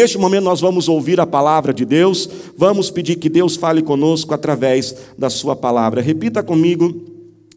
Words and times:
Neste 0.00 0.16
momento 0.16 0.44
nós 0.44 0.60
vamos 0.60 0.88
ouvir 0.88 1.18
a 1.18 1.26
palavra 1.26 1.74
de 1.74 1.84
Deus, 1.84 2.30
vamos 2.56 2.88
pedir 2.88 3.16
que 3.16 3.28
Deus 3.28 3.56
fale 3.56 3.82
conosco 3.82 4.32
através 4.32 4.94
da 5.18 5.28
Sua 5.28 5.56
palavra. 5.56 6.00
Repita 6.00 6.40
comigo 6.40 7.02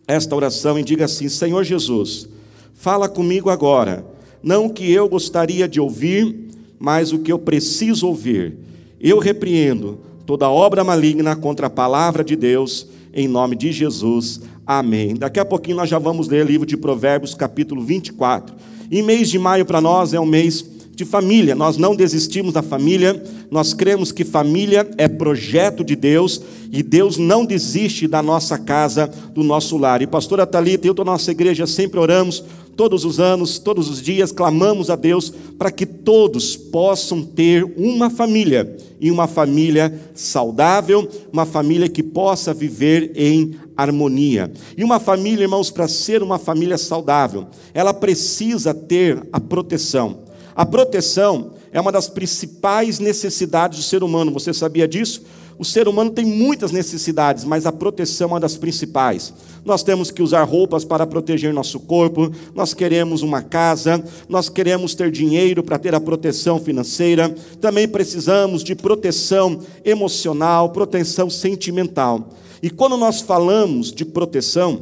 esta 0.07 0.35
oração 0.35 0.79
e 0.79 0.83
diga 0.83 1.05
assim: 1.05 1.29
Senhor 1.29 1.63
Jesus, 1.63 2.27
fala 2.73 3.07
comigo 3.07 3.51
agora, 3.51 4.03
não 4.41 4.65
o 4.65 4.73
que 4.73 4.91
eu 4.91 5.07
gostaria 5.07 5.67
de 5.67 5.79
ouvir, 5.79 6.47
mas 6.79 7.13
o 7.13 7.19
que 7.19 7.31
eu 7.31 7.37
preciso 7.37 8.07
ouvir. 8.07 8.57
Eu 8.99 9.19
repreendo 9.19 9.99
toda 10.25 10.49
obra 10.49 10.83
maligna 10.83 11.35
contra 11.35 11.67
a 11.67 11.69
palavra 11.69 12.23
de 12.23 12.35
Deus, 12.35 12.87
em 13.13 13.27
nome 13.27 13.55
de 13.55 13.71
Jesus. 13.71 14.41
Amém. 14.65 15.13
Daqui 15.13 15.39
a 15.39 15.45
pouquinho 15.45 15.77
nós 15.77 15.89
já 15.89 15.99
vamos 15.99 16.27
ler 16.27 16.43
o 16.43 16.47
livro 16.47 16.65
de 16.65 16.75
Provérbios, 16.75 17.35
capítulo 17.35 17.83
24. 17.83 18.55
E 18.89 19.03
mês 19.03 19.29
de 19.29 19.37
maio 19.37 19.63
para 19.63 19.79
nós 19.79 20.11
é 20.11 20.19
um 20.19 20.25
mês 20.25 20.80
de 20.95 21.05
família. 21.05 21.55
Nós 21.55 21.77
não 21.77 21.95
desistimos 21.95 22.53
da 22.53 22.61
família, 22.61 23.21
nós 23.49 23.73
cremos 23.73 24.11
que 24.11 24.23
família 24.23 24.89
é 24.97 25.07
projeto 25.07 25.83
de 25.83 25.95
Deus 25.95 26.41
e 26.71 26.83
Deus 26.83 27.17
não 27.17 27.45
desiste 27.45 28.07
da 28.07 28.21
nossa 28.21 28.57
casa, 28.57 29.07
do 29.33 29.43
nosso 29.43 29.77
lar. 29.77 30.01
E 30.01 30.07
pastora 30.07 30.45
Talita, 30.45 30.87
eu 30.87 30.93
da 30.93 31.03
nossa 31.03 31.31
igreja 31.31 31.65
sempre 31.65 31.99
oramos 31.99 32.43
todos 32.75 33.05
os 33.05 33.19
anos, 33.19 33.59
todos 33.59 33.89
os 33.89 34.01
dias, 34.01 34.31
clamamos 34.31 34.89
a 34.89 34.95
Deus 34.95 35.31
para 35.57 35.71
que 35.71 35.85
todos 35.85 36.55
possam 36.55 37.21
ter 37.21 37.63
uma 37.77 38.09
família 38.09 38.75
e 38.99 39.11
uma 39.11 39.27
família 39.27 39.99
saudável, 40.13 41.07
uma 41.31 41.45
família 41.45 41.89
que 41.89 42.01
possa 42.01 42.53
viver 42.53 43.11
em 43.15 43.55
harmonia. 43.75 44.51
E 44.77 44.83
uma 44.83 44.99
família, 44.99 45.43
irmãos, 45.43 45.69
para 45.69 45.87
ser 45.87 46.23
uma 46.23 46.37
família 46.37 46.77
saudável, 46.77 47.47
ela 47.73 47.93
precisa 47.93 48.73
ter 48.73 49.27
a 49.31 49.39
proteção. 49.39 50.19
A 50.55 50.65
proteção 50.65 51.53
é 51.71 51.79
uma 51.79 51.91
das 51.91 52.07
principais 52.07 52.99
necessidades 52.99 53.79
do 53.79 53.83
ser 53.83 54.03
humano. 54.03 54.31
Você 54.31 54.53
sabia 54.53 54.87
disso? 54.87 55.23
O 55.61 55.63
ser 55.63 55.87
humano 55.87 56.09
tem 56.09 56.25
muitas 56.25 56.71
necessidades, 56.71 57.43
mas 57.43 57.67
a 57.67 57.71
proteção 57.71 58.29
é 58.29 58.31
uma 58.33 58.39
das 58.39 58.57
principais. 58.57 59.31
Nós 59.63 59.83
temos 59.83 60.09
que 60.09 60.23
usar 60.23 60.43
roupas 60.43 60.83
para 60.83 61.05
proteger 61.05 61.53
nosso 61.53 61.79
corpo, 61.79 62.31
nós 62.55 62.73
queremos 62.73 63.21
uma 63.21 63.43
casa, 63.43 64.03
nós 64.27 64.49
queremos 64.49 64.95
ter 64.95 65.11
dinheiro 65.11 65.61
para 65.61 65.77
ter 65.77 65.93
a 65.93 65.99
proteção 65.99 66.59
financeira, 66.59 67.29
também 67.59 67.87
precisamos 67.87 68.63
de 68.63 68.73
proteção 68.73 69.59
emocional, 69.85 70.69
proteção 70.69 71.29
sentimental. 71.29 72.29
E 72.63 72.69
quando 72.71 72.97
nós 72.97 73.21
falamos 73.21 73.91
de 73.91 74.03
proteção, 74.03 74.81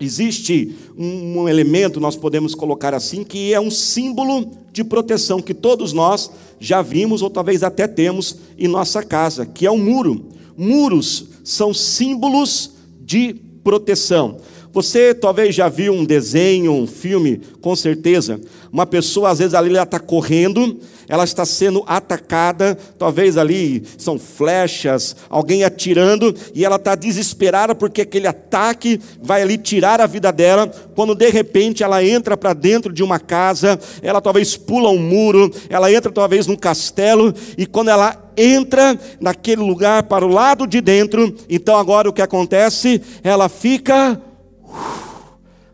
existe 0.00 0.74
um, 0.96 1.40
um, 1.40 1.48
elemento, 1.48 2.00
nós 2.00 2.16
podemos 2.16 2.54
colocar 2.54 2.94
assim, 2.94 3.24
que 3.24 3.52
é 3.52 3.60
um 3.60 3.70
símbolo 3.70 4.50
de 4.72 4.84
proteção 4.84 5.42
que 5.42 5.54
todos 5.54 5.92
nós 5.92 6.30
já 6.60 6.82
vimos 6.82 7.22
ou 7.22 7.30
talvez 7.30 7.62
até 7.62 7.86
temos 7.86 8.36
em 8.58 8.68
nossa 8.68 9.02
casa, 9.02 9.46
que 9.46 9.66
é 9.66 9.70
o 9.70 9.74
um 9.74 9.78
muro. 9.78 10.26
Muros 10.56 11.26
são 11.44 11.72
símbolos 11.72 12.72
de 13.00 13.34
proteção. 13.62 14.38
Você 14.78 15.12
talvez 15.12 15.56
já 15.56 15.68
viu 15.68 15.92
um 15.92 16.04
desenho, 16.04 16.70
um 16.70 16.86
filme, 16.86 17.40
com 17.60 17.74
certeza. 17.74 18.40
Uma 18.72 18.86
pessoa, 18.86 19.30
às 19.30 19.40
vezes, 19.40 19.52
ali 19.52 19.70
ela 19.70 19.82
está 19.82 19.98
correndo, 19.98 20.78
ela 21.08 21.24
está 21.24 21.44
sendo 21.44 21.82
atacada, 21.84 22.78
talvez 22.96 23.36
ali 23.36 23.82
são 23.96 24.20
flechas, 24.20 25.16
alguém 25.28 25.64
atirando, 25.64 26.32
e 26.54 26.64
ela 26.64 26.76
está 26.76 26.94
desesperada 26.94 27.74
porque 27.74 28.02
aquele 28.02 28.28
ataque 28.28 29.00
vai 29.20 29.42
ali 29.42 29.58
tirar 29.58 30.00
a 30.00 30.06
vida 30.06 30.30
dela. 30.30 30.68
Quando 30.94 31.12
de 31.12 31.28
repente 31.28 31.82
ela 31.82 32.04
entra 32.04 32.36
para 32.36 32.52
dentro 32.52 32.92
de 32.92 33.02
uma 33.02 33.18
casa, 33.18 33.80
ela 34.00 34.20
talvez 34.20 34.56
pula 34.56 34.90
um 34.90 34.98
muro, 35.00 35.50
ela 35.68 35.92
entra 35.92 36.12
talvez 36.12 36.46
num 36.46 36.54
castelo, 36.54 37.34
e 37.56 37.66
quando 37.66 37.88
ela 37.88 38.30
entra 38.36 38.96
naquele 39.20 39.62
lugar 39.62 40.04
para 40.04 40.24
o 40.24 40.28
lado 40.28 40.68
de 40.68 40.80
dentro, 40.80 41.34
então 41.50 41.76
agora 41.76 42.08
o 42.08 42.12
que 42.12 42.22
acontece? 42.22 43.02
Ela 43.24 43.48
fica 43.48 44.22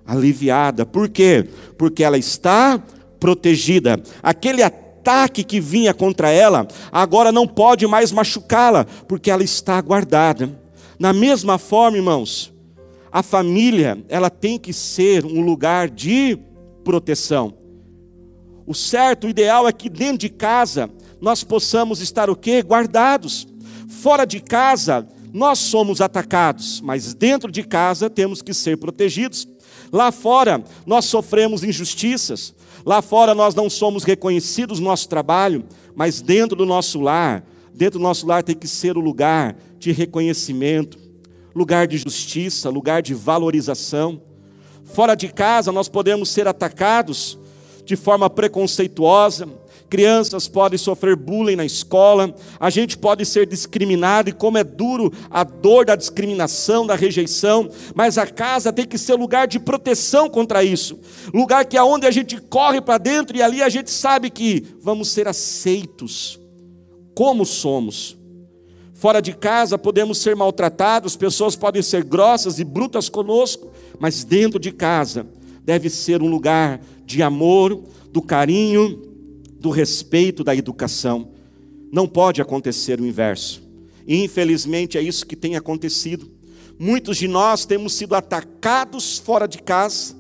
aliviada. 0.07 0.85
Por 0.85 1.09
quê? 1.09 1.49
Porque 1.79 2.05
ela 2.05 2.19
está 2.19 2.83
protegida. 3.19 4.03
Aquele 4.23 4.63
ataque 4.63 5.45
que 5.45 5.61
vinha 5.61 5.95
contra 5.95 6.31
ela, 6.31 6.67
agora 6.93 7.33
não 7.33 7.47
pode 7.47 7.87
mais 7.87 8.13
machucá-la, 8.13 8.85
porque 9.09 9.31
ela 9.31 9.43
está 9.43 9.81
guardada. 9.81 10.51
Na 10.99 11.13
mesma 11.13 11.59
forma, 11.59 11.97
irmãos, 11.97 12.53
a 13.11 13.23
família, 13.23 14.05
ela 14.09 14.31
tem 14.31 14.59
que 14.59 14.73
ser 14.73 15.25
um 15.25 15.41
lugar 15.41 15.89
de 15.89 16.39
proteção. 16.83 17.55
O 18.67 18.75
certo, 18.75 19.27
o 19.27 19.31
ideal 19.31 19.69
é 19.69 19.73
que 19.73 19.89
dentro 19.89 20.19
de 20.19 20.29
casa 20.29 20.91
nós 21.21 21.45
possamos 21.45 22.01
estar 22.01 22.29
o 22.29 22.37
quê? 22.37 22.63
Guardados. 22.63 23.47
Fora 23.89 24.25
de 24.25 24.41
casa, 24.41 25.07
nós 25.35 25.59
somos 25.59 26.01
atacados, 26.01 26.81
mas 26.81 27.13
dentro 27.13 27.51
de 27.51 27.65
casa 27.65 28.09
temos 28.09 28.41
que 28.41 28.55
ser 28.55 28.77
protegidos. 28.77 29.49
Lá 29.93 30.13
fora 30.13 30.63
nós 30.87 31.07
sofremos 31.07 31.65
injustiças, 31.65 32.55
lá 32.87 33.03
fora 33.03 33.35
nós 33.35 33.53
não 33.53 33.69
somos 33.69 34.05
reconhecidos 34.05 34.79
no 34.79 34.85
nosso 34.85 35.09
trabalho, 35.09 35.65
mas 35.93 36.21
dentro 36.21 36.57
do 36.57 36.65
nosso 36.65 37.01
lar, 37.01 37.45
dentro 37.75 37.99
do 37.99 38.03
nosso 38.05 38.29
lar 38.29 38.45
tem 38.45 38.55
que 38.55 38.69
ser 38.69 38.97
o 38.97 39.01
lugar 39.01 39.57
de 39.77 39.91
reconhecimento, 39.91 40.97
lugar 41.53 41.89
de 41.89 41.99
justiça, 41.99 42.71
lugar 42.71 43.03
de 43.03 43.13
valorização. 43.13 44.23
Fora 44.85 45.17
de 45.17 45.27
casa 45.33 45.73
nós 45.73 45.89
podemos 45.89 46.29
ser 46.29 46.47
atacados 46.47 47.37
de 47.85 47.97
forma 47.97 48.31
preconceituosa, 48.31 49.49
crianças 49.95 50.49
podem 50.49 50.77
sofrer 50.77 51.15
bullying 51.15 51.55
na 51.55 51.65
escola, 51.65 52.35
a 52.59 52.69
gente 52.69 52.99
pode 52.99 53.25
ser 53.25 53.47
discriminado, 53.47 54.29
e 54.29 54.33
como 54.33 54.59
é 54.59 54.65
duro 54.65 55.13
a 55.31 55.45
dor 55.45 55.85
da 55.85 55.95
discriminação, 55.95 56.85
da 56.85 56.97
rejeição, 56.97 57.71
mas 57.95 58.19
a 58.19 58.27
casa 58.27 58.73
tem 58.73 58.85
que 58.85 58.99
ser 58.99 59.15
lugar 59.15 59.47
de 59.47 59.61
proteção 59.61 60.29
contra 60.29 60.65
isso, 60.65 60.99
lugar 61.33 61.65
que 61.65 61.77
é 61.77 61.83
onde 61.85 62.09
a 62.09 62.11
gente 62.11 62.41
corre 62.41 62.81
para 62.81 62.99
dentro 62.99 63.37
e 63.37 63.43
ali 63.43 63.63
a 63.63 63.69
gente 63.69 63.89
sabe 63.89 64.31
que 64.31 64.65
vamos 64.81 65.11
ser 65.11 65.29
aceitos, 65.29 66.41
como 67.15 67.47
somos. 67.47 68.19
Fora 68.95 69.23
de 69.23 69.33
casa 69.33 69.79
podemos 69.79 70.19
ser 70.19 70.35
maltratados, 70.35 71.15
pessoas 71.15 71.55
podem 71.55 71.83
ser 71.83 72.03
grossas 72.03 72.59
e 72.59 72.65
brutas 72.65 73.09
conosco, 73.09 73.71
mas 74.01 74.25
dentro 74.25 74.59
de 74.59 74.73
casa 74.73 75.25
deve 75.65 75.89
ser 75.89 76.21
um 76.21 76.27
lugar 76.27 76.81
de 77.07 77.23
amor, 77.23 77.81
do 78.11 78.21
carinho, 78.21 79.14
do 79.65 79.71
respeito, 79.71 80.45
da 80.45 80.55
educação. 80.55 81.31
Não 81.91 82.07
pode 82.07 82.43
acontecer 82.43 83.01
o 83.01 83.07
inverso. 83.07 83.63
E, 84.07 84.23
infelizmente 84.23 84.99
é 84.99 85.01
isso 85.01 85.25
que 85.25 85.35
tem 85.35 85.57
acontecido. 85.57 86.31
Muitos 86.79 87.17
de 87.17 87.27
nós 87.27 87.65
temos 87.65 87.95
sido 87.95 88.15
atacados 88.15 89.17
fora 89.17 89.49
de 89.49 89.63
casa 89.63 90.15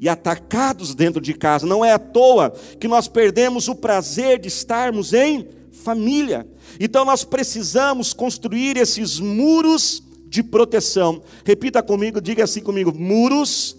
e 0.00 0.08
atacados 0.08 0.96
dentro 0.96 1.20
de 1.20 1.32
casa. 1.32 1.64
Não 1.64 1.84
é 1.84 1.92
à 1.92 1.98
toa 1.98 2.50
que 2.80 2.88
nós 2.88 3.06
perdemos 3.06 3.68
o 3.68 3.76
prazer 3.76 4.40
de 4.40 4.48
estarmos 4.48 5.12
em 5.12 5.46
família. 5.70 6.44
Então 6.80 7.04
nós 7.04 7.22
precisamos 7.22 8.12
construir 8.12 8.76
esses 8.76 9.20
muros 9.20 10.02
de 10.26 10.42
proteção. 10.42 11.22
Repita 11.44 11.84
comigo, 11.84 12.20
diga 12.20 12.42
assim 12.42 12.60
comigo: 12.60 12.92
muros 12.92 13.76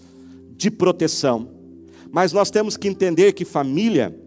de 0.56 0.70
proteção. 0.70 1.50
Mas 2.10 2.32
nós 2.32 2.48
temos 2.48 2.78
que 2.78 2.88
entender 2.88 3.32
que 3.34 3.44
família 3.44 4.23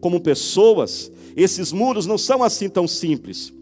como 0.00 0.20
pessoas, 0.20 1.10
esses 1.36 1.72
muros 1.72 2.06
não 2.06 2.18
são 2.18 2.42
assim 2.42 2.68
tão 2.68 2.88
simples. 2.88 3.52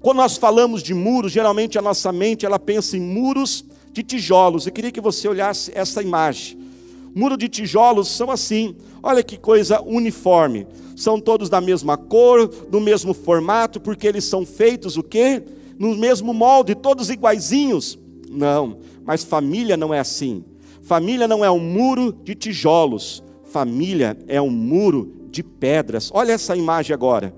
Quando 0.00 0.18
nós 0.18 0.36
falamos 0.36 0.82
de 0.82 0.92
muros, 0.92 1.32
geralmente 1.32 1.78
a 1.78 1.82
nossa 1.82 2.12
mente 2.12 2.44
ela 2.44 2.58
pensa 2.58 2.96
em 2.96 3.00
muros 3.00 3.64
de 3.92 4.02
tijolos. 4.02 4.66
Eu 4.66 4.72
queria 4.72 4.92
que 4.92 5.00
você 5.00 5.26
olhasse 5.28 5.72
essa 5.74 6.02
imagem. 6.02 6.58
Muro 7.14 7.36
de 7.36 7.48
tijolos 7.48 8.08
são 8.08 8.30
assim. 8.30 8.76
Olha 9.02 9.22
que 9.22 9.38
coisa 9.38 9.80
uniforme. 9.80 10.66
São 10.96 11.20
todos 11.20 11.48
da 11.48 11.60
mesma 11.60 11.96
cor, 11.96 12.48
do 12.48 12.80
mesmo 12.80 13.14
formato, 13.14 13.80
porque 13.80 14.06
eles 14.06 14.24
são 14.24 14.44
feitos 14.44 14.96
o 14.96 15.02
quê? 15.02 15.42
No 15.78 15.96
mesmo 15.96 16.34
molde, 16.34 16.74
todos 16.74 17.08
iguaizinhos. 17.08 17.98
Não, 18.28 18.76
mas 19.04 19.24
família 19.24 19.76
não 19.76 19.94
é 19.94 20.00
assim. 20.00 20.44
Família 20.82 21.26
não 21.26 21.44
é 21.44 21.50
um 21.50 21.58
muro 21.58 22.12
de 22.12 22.34
tijolos. 22.34 23.22
Família 23.44 24.18
é 24.26 24.40
um 24.42 24.50
muro 24.50 25.23
de 25.34 25.42
pedras. 25.42 26.10
Olha 26.14 26.32
essa 26.32 26.56
imagem 26.56 26.94
agora. 26.94 27.34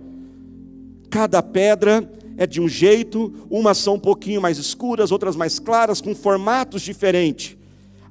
Cada 1.09 1.43
pedra 1.43 2.09
é 2.37 2.47
de 2.47 2.61
um 2.61 2.69
jeito, 2.69 3.33
umas 3.51 3.79
são 3.79 3.95
um 3.95 3.99
pouquinho 3.99 4.41
mais 4.41 4.59
escuras, 4.59 5.11
outras 5.11 5.35
mais 5.35 5.59
claras, 5.59 6.01
com 6.01 6.15
formatos 6.15 6.83
diferentes. 6.83 7.57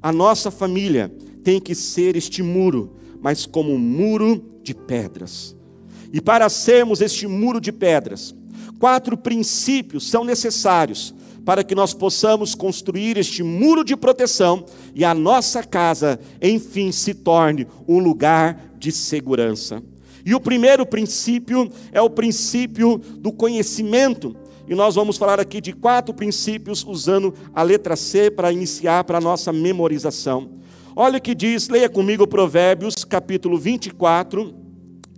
A 0.01 0.11
nossa 0.11 0.49
família 0.49 1.13
tem 1.43 1.59
que 1.61 1.75
ser 1.75 2.15
este 2.15 2.41
muro, 2.41 2.95
mas 3.21 3.45
como 3.45 3.71
um 3.71 3.77
muro 3.77 4.43
de 4.63 4.73
pedras. 4.73 5.55
E 6.11 6.19
para 6.19 6.49
sermos 6.49 7.01
este 7.01 7.27
muro 7.27 7.61
de 7.61 7.71
pedras, 7.71 8.33
quatro 8.79 9.15
princípios 9.15 10.09
são 10.09 10.23
necessários 10.23 11.13
para 11.45 11.63
que 11.63 11.75
nós 11.75 11.93
possamos 11.93 12.55
construir 12.55 13.17
este 13.17 13.43
muro 13.43 13.83
de 13.83 13.95
proteção 13.95 14.65
e 14.95 15.05
a 15.05 15.13
nossa 15.13 15.63
casa, 15.63 16.19
enfim, 16.41 16.91
se 16.91 17.13
torne 17.13 17.67
um 17.87 17.99
lugar 17.99 18.71
de 18.77 18.91
segurança. 18.91 19.81
E 20.25 20.33
o 20.33 20.39
primeiro 20.39 20.85
princípio 20.87 21.71
é 21.91 22.01
o 22.01 22.09
princípio 22.09 22.97
do 22.97 23.31
conhecimento. 23.31 24.35
E 24.67 24.73
nós 24.73 24.95
vamos 24.95 25.17
falar 25.17 25.39
aqui 25.39 25.61
de 25.61 25.71
quatro 25.71 26.11
princípios 26.11 26.83
usando 26.83 27.31
a 27.53 27.61
letra 27.61 27.95
C 27.95 28.31
para 28.31 28.51
iniciar 28.51 29.03
para 29.03 29.19
a 29.19 29.21
nossa 29.21 29.53
memorização. 29.53 30.49
Olha 30.95 31.19
o 31.19 31.21
que 31.21 31.35
diz, 31.35 31.69
leia 31.69 31.87
comigo 31.87 32.25
Provérbios, 32.25 33.05
capítulo 33.05 33.59
24, 33.59 34.55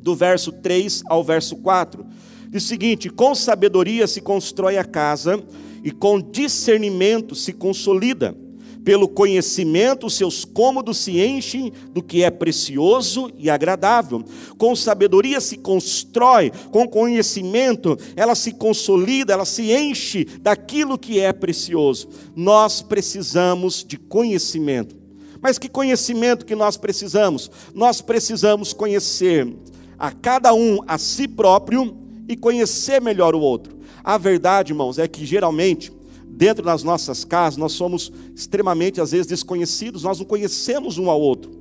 do 0.01 0.13
verso 0.13 0.51
3 0.51 1.03
ao 1.07 1.23
verso 1.23 1.55
4. 1.55 2.05
Diz 2.49 2.65
o 2.65 2.67
seguinte: 2.67 3.09
Com 3.09 3.33
sabedoria 3.33 4.07
se 4.07 4.19
constrói 4.19 4.77
a 4.77 4.83
casa, 4.83 5.41
e 5.87 5.91
com 5.91 6.19
discernimento 6.19 7.33
se 7.33 7.53
consolida. 7.53 8.35
Pelo 8.83 9.07
conhecimento, 9.07 10.09
seus 10.09 10.43
cômodos 10.43 10.97
se 10.97 11.21
enchem 11.21 11.71
do 11.93 12.03
que 12.03 12.25
é 12.25 12.29
precioso 12.29 13.31
e 13.37 13.49
agradável. 13.49 14.21
Com 14.57 14.75
sabedoria 14.75 15.39
se 15.39 15.55
constrói, 15.55 16.51
com 16.71 16.85
conhecimento, 16.89 17.97
ela 18.17 18.35
se 18.35 18.51
consolida, 18.51 19.31
ela 19.31 19.45
se 19.45 19.71
enche 19.71 20.25
daquilo 20.41 20.97
que 20.97 21.21
é 21.21 21.31
precioso. 21.31 22.09
Nós 22.35 22.81
precisamos 22.81 23.81
de 23.87 23.95
conhecimento. 23.95 24.93
Mas 25.41 25.57
que 25.57 25.69
conhecimento 25.69 26.45
que 26.45 26.53
nós 26.55 26.75
precisamos? 26.75 27.49
Nós 27.73 28.01
precisamos 28.01 28.73
conhecer 28.73 29.55
a 29.97 30.11
cada 30.11 30.53
um 30.53 30.79
a 30.85 30.97
si 30.97 31.29
próprio 31.29 31.95
e 32.27 32.35
conhecer 32.35 33.01
melhor 33.01 33.33
o 33.33 33.39
outro. 33.39 33.76
A 34.07 34.17
verdade, 34.17 34.71
irmãos, 34.71 34.97
é 34.97 35.05
que 35.05 35.25
geralmente 35.25 35.91
dentro 36.25 36.63
das 36.63 36.81
nossas 36.81 37.25
casas, 37.25 37.57
nós 37.57 37.73
somos 37.73 38.09
extremamente, 38.33 39.01
às 39.01 39.11
vezes, 39.11 39.27
desconhecidos, 39.27 40.03
nós 40.03 40.17
não 40.17 40.25
conhecemos 40.25 40.97
um 40.97 41.09
ao 41.09 41.19
outro. 41.19 41.51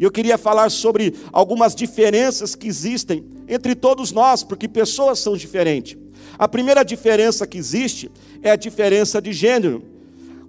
E 0.00 0.02
eu 0.02 0.10
queria 0.10 0.36
falar 0.36 0.68
sobre 0.72 1.14
algumas 1.30 1.76
diferenças 1.76 2.56
que 2.56 2.66
existem 2.66 3.24
entre 3.46 3.76
todos 3.76 4.10
nós, 4.10 4.42
porque 4.42 4.66
pessoas 4.66 5.20
são 5.20 5.36
diferentes. 5.36 5.96
A 6.36 6.48
primeira 6.48 6.82
diferença 6.82 7.46
que 7.46 7.56
existe 7.56 8.10
é 8.42 8.50
a 8.50 8.56
diferença 8.56 9.22
de 9.22 9.32
gênero. 9.32 9.84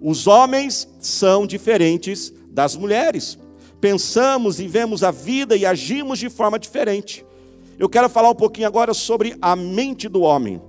Os 0.02 0.26
homens 0.26 0.90
são 1.00 1.46
diferentes 1.46 2.34
das 2.50 2.76
mulheres. 2.76 3.38
Pensamos 3.80 4.60
e 4.60 4.68
vemos 4.68 5.04
a 5.04 5.12
vida 5.12 5.56
e 5.56 5.68
agimos 5.68 6.18
de 6.18 6.32
forma 6.32 6.58
diferente. 6.58 7.24
Eu 7.78 7.88
quero 7.88 8.10
falar 8.10 8.32
um 8.32 8.36
pouquinho 8.36 8.66
agora 8.66 8.92
sobre 8.92 9.36
a 9.40 9.56
mente 9.56 10.10
do 10.10 10.22
homem. 10.22 10.60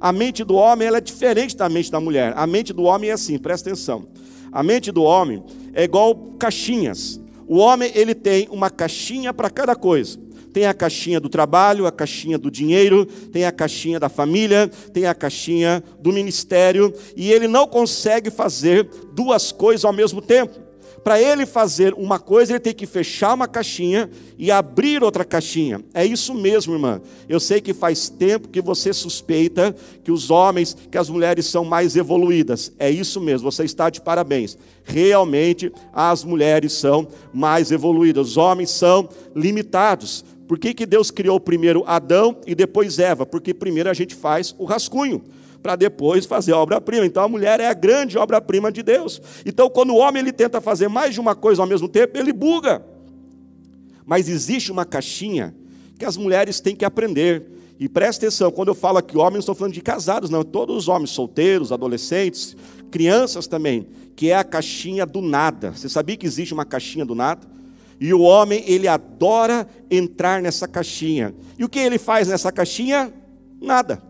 A 0.00 0.12
mente 0.12 0.42
do 0.42 0.54
homem 0.54 0.88
ela 0.88 0.96
é 0.96 1.00
diferente 1.00 1.54
da 1.54 1.68
mente 1.68 1.90
da 1.90 2.00
mulher. 2.00 2.32
A 2.34 2.46
mente 2.46 2.72
do 2.72 2.84
homem 2.84 3.10
é 3.10 3.12
assim, 3.12 3.38
presta 3.38 3.68
atenção. 3.68 4.08
A 4.50 4.62
mente 4.62 4.90
do 4.90 5.02
homem 5.02 5.44
é 5.74 5.84
igual 5.84 6.14
caixinhas. 6.38 7.20
O 7.46 7.58
homem 7.58 7.92
ele 7.94 8.14
tem 8.14 8.48
uma 8.50 8.70
caixinha 8.70 9.34
para 9.34 9.50
cada 9.50 9.76
coisa. 9.76 10.18
Tem 10.52 10.66
a 10.66 10.74
caixinha 10.74 11.20
do 11.20 11.28
trabalho, 11.28 11.86
a 11.86 11.92
caixinha 11.92 12.38
do 12.38 12.50
dinheiro, 12.50 13.06
tem 13.06 13.44
a 13.44 13.52
caixinha 13.52 14.00
da 14.00 14.08
família, 14.08 14.68
tem 14.92 15.06
a 15.06 15.14
caixinha 15.14 15.84
do 16.00 16.12
ministério, 16.12 16.92
e 17.14 17.30
ele 17.30 17.46
não 17.46 17.68
consegue 17.68 18.30
fazer 18.30 18.88
duas 19.12 19.52
coisas 19.52 19.84
ao 19.84 19.92
mesmo 19.92 20.20
tempo. 20.20 20.69
Para 21.02 21.20
ele 21.20 21.46
fazer 21.46 21.94
uma 21.94 22.18
coisa, 22.18 22.52
ele 22.52 22.60
tem 22.60 22.74
que 22.74 22.86
fechar 22.86 23.32
uma 23.32 23.48
caixinha 23.48 24.10
e 24.38 24.50
abrir 24.50 25.02
outra 25.02 25.24
caixinha. 25.24 25.82
É 25.94 26.04
isso 26.04 26.34
mesmo, 26.34 26.74
irmã. 26.74 27.00
Eu 27.28 27.40
sei 27.40 27.60
que 27.60 27.72
faz 27.72 28.10
tempo 28.10 28.48
que 28.48 28.60
você 28.60 28.92
suspeita 28.92 29.74
que 30.04 30.12
os 30.12 30.30
homens, 30.30 30.76
que 30.90 30.98
as 30.98 31.08
mulheres 31.08 31.46
são 31.46 31.64
mais 31.64 31.96
evoluídas. 31.96 32.72
É 32.78 32.90
isso 32.90 33.20
mesmo, 33.20 33.50
você 33.50 33.64
está 33.64 33.88
de 33.88 34.00
parabéns. 34.00 34.58
Realmente 34.84 35.72
as 35.92 36.22
mulheres 36.22 36.74
são 36.74 37.08
mais 37.32 37.70
evoluídas, 37.70 38.28
os 38.30 38.36
homens 38.36 38.70
são 38.70 39.08
limitados. 39.34 40.24
Por 40.46 40.58
que, 40.58 40.74
que 40.74 40.84
Deus 40.84 41.10
criou 41.10 41.40
primeiro 41.40 41.82
Adão 41.86 42.36
e 42.46 42.54
depois 42.54 42.98
Eva? 42.98 43.24
Porque 43.24 43.54
primeiro 43.54 43.88
a 43.88 43.94
gente 43.94 44.14
faz 44.14 44.54
o 44.58 44.64
rascunho 44.64 45.22
para 45.62 45.76
depois 45.76 46.26
fazer 46.26 46.52
a 46.52 46.58
obra-prima. 46.58 47.06
Então 47.06 47.22
a 47.22 47.28
mulher 47.28 47.60
é 47.60 47.66
a 47.66 47.74
grande 47.74 48.18
obra-prima 48.18 48.70
de 48.72 48.82
Deus. 48.82 49.20
Então 49.44 49.68
quando 49.68 49.90
o 49.90 49.96
homem 49.96 50.22
ele 50.22 50.32
tenta 50.32 50.60
fazer 50.60 50.88
mais 50.88 51.14
de 51.14 51.20
uma 51.20 51.34
coisa 51.34 51.62
ao 51.62 51.68
mesmo 51.68 51.88
tempo, 51.88 52.18
ele 52.18 52.32
buga. 52.32 52.84
Mas 54.04 54.28
existe 54.28 54.72
uma 54.72 54.84
caixinha 54.84 55.54
que 55.98 56.04
as 56.04 56.16
mulheres 56.16 56.60
têm 56.60 56.74
que 56.74 56.84
aprender. 56.84 57.46
E 57.78 57.88
presta 57.88 58.26
atenção, 58.26 58.50
quando 58.50 58.68
eu 58.68 58.74
falo 58.74 58.98
aqui 58.98 59.16
homens, 59.16 59.34
não 59.34 59.40
estou 59.40 59.54
falando 59.54 59.72
de 59.72 59.80
casados, 59.80 60.28
não, 60.28 60.42
todos 60.42 60.76
os 60.76 60.88
homens, 60.88 61.10
solteiros, 61.10 61.72
adolescentes, 61.72 62.54
crianças 62.90 63.46
também, 63.46 63.86
que 64.14 64.30
é 64.30 64.36
a 64.36 64.44
caixinha 64.44 65.06
do 65.06 65.22
nada. 65.22 65.72
Você 65.72 65.88
sabia 65.88 66.16
que 66.16 66.26
existe 66.26 66.52
uma 66.52 66.66
caixinha 66.66 67.06
do 67.06 67.14
nada? 67.14 67.46
E 67.98 68.12
o 68.12 68.20
homem, 68.20 68.64
ele 68.66 68.88
adora 68.88 69.66
entrar 69.90 70.42
nessa 70.42 70.66
caixinha. 70.66 71.34
E 71.58 71.64
o 71.64 71.68
que 71.68 71.78
ele 71.78 71.98
faz 71.98 72.28
nessa 72.28 72.50
caixinha? 72.50 73.12
Nada. 73.60 74.09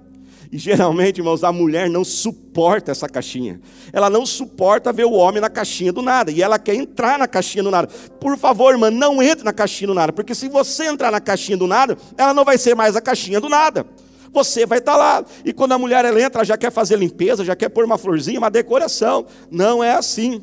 E 0.52 0.58
geralmente, 0.58 1.19
irmãos, 1.19 1.44
a 1.44 1.52
mulher 1.52 1.88
não 1.88 2.05
suporta 2.05 2.91
essa 2.91 3.08
caixinha. 3.08 3.61
Ela 3.93 4.11
não 4.11 4.26
suporta 4.26 4.93
ver 4.93 5.05
o 5.05 5.12
homem 5.12 5.41
na 5.41 5.49
caixinha 5.49 5.93
do 5.93 6.02
nada. 6.02 6.32
E 6.32 6.43
ela 6.43 6.58
quer 6.58 6.75
entrar 6.75 7.19
na 7.19 7.29
caixinha 7.29 7.62
do 7.62 7.70
nada. 7.70 7.87
Por 8.20 8.37
favor, 8.37 8.73
irmã, 8.73 8.91
não 8.91 9.23
entre 9.23 9.44
na 9.44 9.52
caixinha 9.52 9.87
do 9.88 9.94
nada. 9.94 10.12
Porque 10.12 10.35
se 10.35 10.49
você 10.49 10.87
entrar 10.87 11.12
na 11.12 11.20
caixinha 11.20 11.56
do 11.56 11.69
nada, 11.69 11.97
ela 12.19 12.35
não 12.35 12.44
vai 12.44 12.58
ser 12.58 12.75
mais 12.75 12.97
a 12.97 13.00
caixinha 13.00 13.41
do 13.41 13.49
nada. 13.49 13.87
Você 14.32 14.67
vai 14.67 14.79
estar 14.79 14.97
lá. 14.97 15.25
E 15.44 15.52
quando 15.52 15.73
a 15.73 15.79
mulher 15.79 16.05
ela 16.05 16.20
entra, 16.20 16.38
ela 16.38 16.44
já 16.44 16.56
quer 16.56 16.73
fazer 16.73 16.99
limpeza, 16.99 17.44
já 17.44 17.55
quer 17.55 17.69
pôr 17.69 17.85
uma 17.85 17.99
florzinha, 17.99 18.38
uma 18.38 18.50
decoração. 18.50 19.26
Não 19.52 19.85
é 19.85 19.93
assim. 19.93 20.43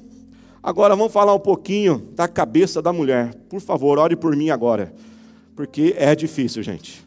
Agora 0.64 0.96
vamos 0.96 1.12
falar 1.12 1.34
um 1.34 1.40
pouquinho 1.40 2.10
da 2.14 2.30
cabeça 2.30 2.82
da 2.82 2.94
mulher. 2.94 3.34
Por 3.50 3.60
favor, 3.60 4.00
ore 4.00 4.16
por 4.16 4.34
mim 4.38 4.52
agora. 4.52 4.94
Porque 5.54 5.96
é 5.98 6.16
difícil, 6.16 6.64
gente. 6.64 7.07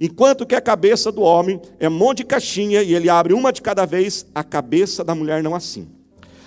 Enquanto 0.00 0.46
que 0.46 0.54
a 0.54 0.60
cabeça 0.60 1.12
do 1.12 1.22
homem 1.22 1.60
é 1.78 1.88
um 1.88 1.92
monte 1.92 2.18
de 2.18 2.24
caixinha 2.24 2.82
e 2.82 2.94
ele 2.94 3.08
abre 3.08 3.32
uma 3.32 3.52
de 3.52 3.62
cada 3.62 3.86
vez, 3.86 4.26
a 4.34 4.42
cabeça 4.42 5.04
da 5.04 5.14
mulher 5.14 5.42
não 5.42 5.54
assim. 5.54 5.88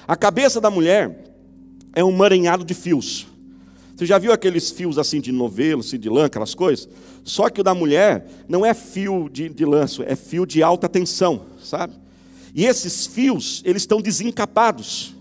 A 0.07 0.15
cabeça 0.15 0.59
da 0.59 0.69
mulher 0.69 1.23
é 1.93 2.03
um 2.03 2.11
maranhado 2.11 2.63
de 2.63 2.73
fios. 2.73 3.27
Você 3.95 4.05
já 4.05 4.19
viu 4.19 4.31
aqueles 4.31 4.69
fios 4.69 4.99
assim 4.99 5.19
de 5.19 5.31
novelo, 5.31 5.81
assim, 5.81 5.97
de 5.97 6.07
lã, 6.07 6.25
aquelas 6.25 6.53
coisas? 6.53 6.87
Só 7.23 7.49
que 7.49 7.61
o 7.61 7.63
da 7.63 7.73
mulher 7.73 8.27
não 8.47 8.63
é 8.63 8.73
fio 8.73 9.27
de, 9.27 9.49
de 9.49 9.65
lanço, 9.65 10.03
é 10.03 10.15
fio 10.15 10.45
de 10.45 10.61
alta 10.61 10.87
tensão, 10.87 11.41
sabe? 11.63 11.93
E 12.53 12.65
esses 12.65 13.07
fios, 13.07 13.63
eles 13.65 13.81
estão 13.81 13.99
desencapados. 13.99 15.15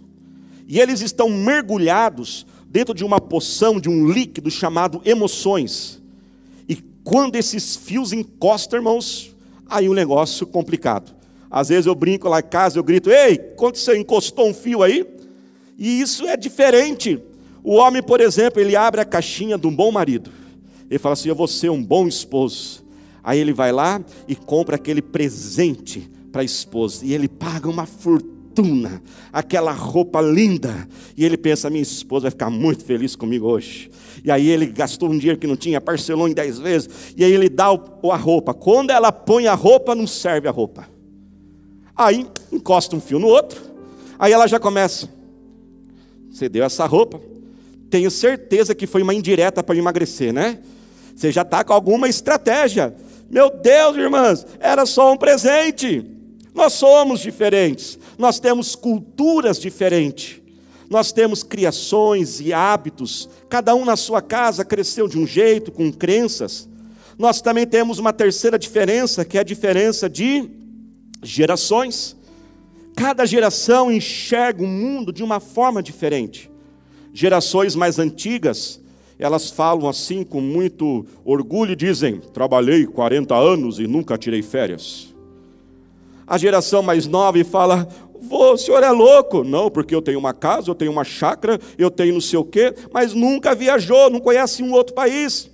E 0.69 0.79
eles 0.79 1.01
estão 1.01 1.31
mergulhados 1.31 2.47
dentro 2.69 2.95
de 2.95 3.05
uma 3.05 3.21
poção, 3.21 3.81
de 3.81 3.89
um 3.89 4.11
líquido 4.11 4.51
chamado 4.51 5.01
emoções. 5.05 6.03
Quando 7.07 7.37
esses 7.37 7.77
fios 7.77 8.13
encostam, 8.13 8.81
irmãos, 8.81 9.33
aí 9.71 9.89
um 9.89 9.95
negócio 9.95 10.45
complicado. 10.45 11.15
Às 11.49 11.69
vezes 11.69 11.87
eu 11.87 11.95
brinco 11.95 12.29
lá 12.29 12.41
em 12.41 12.43
casa, 12.43 12.81
eu 12.81 12.83
grito: 12.83 13.13
Ei, 13.13 13.39
quando 13.39 13.77
você 13.77 13.97
encostou 13.97 14.49
um 14.49 14.53
fio 14.53 14.83
aí? 14.83 15.07
E 15.79 16.01
isso 16.01 16.27
é 16.27 16.37
diferente. 16.37 17.23
O 17.63 17.75
homem, 17.75 18.03
por 18.03 18.21
exemplo, 18.21 18.61
ele 18.61 18.75
abre 18.75 19.01
a 19.01 19.05
caixinha 19.05 19.57
de 19.57 19.69
um 19.69 19.73
bom 19.73 19.93
marido. 19.93 20.33
Ele 20.91 20.99
fala 20.99 21.13
assim: 21.13 21.29
Eu 21.29 21.37
vou 21.37 21.47
ser 21.47 21.71
um 21.71 21.81
bom 21.81 22.09
esposo. 22.09 22.85
Aí 23.23 23.39
ele 23.39 23.53
vai 23.53 23.71
lá 23.71 24.05
e 24.27 24.35
compra 24.35 24.75
aquele 24.75 25.01
presente 25.01 26.11
para 26.33 26.43
a 26.43 26.45
esposa. 26.45 27.07
E 27.07 27.15
ele 27.15 27.29
paga 27.29 27.69
uma 27.71 27.87
fortuna 27.87 28.36
fortuna, 28.57 29.03
aquela 29.33 29.73
roupa 29.73 30.21
linda. 30.21 30.89
E 31.17 31.25
ele 31.25 31.37
pensa: 31.37 31.69
minha 31.69 31.83
esposa 31.83 32.23
vai 32.23 32.31
ficar 32.31 32.51
muito 32.51 32.85
feliz 32.85 33.15
comigo 33.15 33.47
hoje. 33.47 33.91
E 34.25 34.31
aí 34.31 34.49
ele 34.49 34.67
gastou 34.67 35.11
um 35.11 35.19
dinheiro 35.19 35.39
que 35.39 35.47
não 35.47 35.57
tinha, 35.57 35.81
parcelou 35.81 36.27
em 36.27 36.33
dez 36.33 36.59
vezes. 36.59 37.15
E 37.17 37.23
aí 37.23 37.33
ele 37.33 37.49
dá 37.49 37.67
a 37.67 38.17
roupa. 38.17 38.55
Quando 38.55 38.91
ela 38.91 39.13
põe 39.13 39.47
a 39.47 39.55
roupa, 39.55 39.95
não 39.95 40.07
serve 40.07 40.49
a 40.49 40.51
roupa. 40.51 40.89
Aí 41.95 42.27
encosta 42.51 42.97
um 42.97 43.01
fio 43.01 43.19
no 43.19 43.29
outro. 43.29 43.61
Aí 44.19 44.33
ela 44.33 44.47
já 44.47 44.59
começa. 44.59 45.09
Você 46.31 46.49
deu 46.49 46.65
essa 46.65 46.87
roupa. 46.87 47.21
Tenho 47.91 48.11
certeza 48.11 48.75
que 48.75 48.87
foi 48.87 49.03
uma 49.03 49.15
indireta 49.15 49.63
para 49.63 49.77
emagrecer, 49.77 50.33
né? 50.33 50.59
Você 51.15 51.31
já 51.31 51.43
está 51.43 51.63
com 51.63 51.73
alguma 51.73 52.09
estratégia. 52.09 52.95
Meu 53.31 53.51
Deus, 53.51 53.97
irmãs, 53.97 54.47
era 54.61 54.85
só 54.85 55.13
um 55.13 55.17
presente. 55.17 56.05
Nós 56.55 56.73
somos 56.73 57.21
diferentes 57.21 57.99
nós 58.19 58.39
temos 58.39 58.75
culturas 58.75 59.59
diferentes, 59.59 60.41
nós 60.89 61.13
temos 61.13 61.43
criações 61.43 62.41
e 62.41 62.53
hábitos, 62.53 63.29
cada 63.49 63.75
um 63.75 63.85
na 63.85 63.97
sua 63.97 64.23
casa 64.23 64.65
cresceu 64.65 65.09
de 65.09 65.19
um 65.19 65.27
jeito, 65.27 65.73
com 65.73 65.93
crenças. 65.93 66.69
Nós 67.19 67.41
também 67.41 67.67
temos 67.67 67.99
uma 67.99 68.13
terceira 68.13 68.59
diferença, 68.59 69.25
que 69.25 69.37
é 69.37 69.41
a 69.41 69.45
diferença 69.45 70.09
de 70.09 70.49
gerações. 71.23 72.17
Cada 72.95 73.27
geração 73.27 73.91
enxerga 73.91 74.63
o 74.63 74.67
mundo 74.67 75.13
de 75.13 75.23
uma 75.23 75.41
forma 75.41 75.83
diferente. 75.83 76.51
Gerações 77.13 77.75
mais 77.75 77.99
antigas, 77.99 78.81
elas 79.19 79.51
falam 79.51 79.89
assim 79.89 80.23
com 80.23 80.41
muito 80.41 81.07
orgulho 81.25 81.73
e 81.73 81.77
dizem: 81.77 82.21
Trabalhei 82.33 82.87
40 82.87 83.35
anos 83.35 83.79
e 83.79 83.87
nunca 83.87 84.19
tirei 84.19 84.43
férias. 84.43 85.15
A 86.27 86.37
geração 86.37 86.83
mais 86.83 87.07
nova 87.07 87.43
fala: 87.45 87.89
Vô, 88.21 88.53
o 88.53 88.59
senhor 88.59 88.83
é 88.83 88.91
louco. 88.91 89.45
Não, 89.45 89.71
porque 89.71 89.95
eu 89.95 90.03
tenho 90.03 90.19
uma 90.19 90.35
casa, 90.35 90.71
eu 90.71 90.75
tenho 90.75 90.93
uma 90.93 91.05
chácara, 91.05 91.59
eu 91.77 91.91
tenho 91.91 92.15
não 92.15 92.21
sei 92.21 92.39
o 92.39 92.45
quê, 92.45 92.75
mas 92.93 93.15
nunca 93.15 93.55
viajou, 93.55 94.11
não 94.11 94.21
conhece 94.21 94.63
um 94.63 94.73
outro 94.73 94.95
país. 94.95 95.51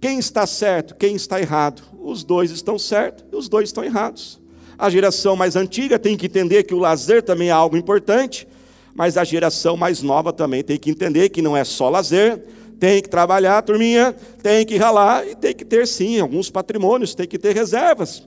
Quem 0.00 0.18
está 0.18 0.46
certo, 0.46 0.96
quem 0.96 1.14
está 1.14 1.40
errado? 1.40 1.82
Os 2.00 2.24
dois 2.24 2.50
estão 2.50 2.78
certos 2.78 3.24
e 3.32 3.36
os 3.36 3.48
dois 3.48 3.68
estão 3.68 3.84
errados. 3.84 4.40
A 4.76 4.90
geração 4.90 5.36
mais 5.36 5.54
antiga 5.54 5.98
tem 5.98 6.16
que 6.16 6.26
entender 6.26 6.64
que 6.64 6.74
o 6.74 6.78
lazer 6.78 7.22
também 7.22 7.48
é 7.48 7.52
algo 7.52 7.76
importante, 7.76 8.48
mas 8.94 9.16
a 9.16 9.22
geração 9.22 9.76
mais 9.76 10.02
nova 10.02 10.32
também 10.32 10.62
tem 10.64 10.76
que 10.76 10.90
entender 10.90 11.28
que 11.28 11.40
não 11.40 11.56
é 11.56 11.62
só 11.62 11.88
lazer, 11.88 12.42
tem 12.80 13.00
que 13.00 13.08
trabalhar, 13.08 13.62
turminha, 13.62 14.12
tem 14.42 14.66
que 14.66 14.76
ralar 14.76 15.24
e 15.24 15.36
tem 15.36 15.54
que 15.54 15.64
ter 15.64 15.86
sim 15.86 16.18
alguns 16.18 16.50
patrimônios, 16.50 17.14
tem 17.14 17.28
que 17.28 17.38
ter 17.38 17.54
reservas. 17.54 18.26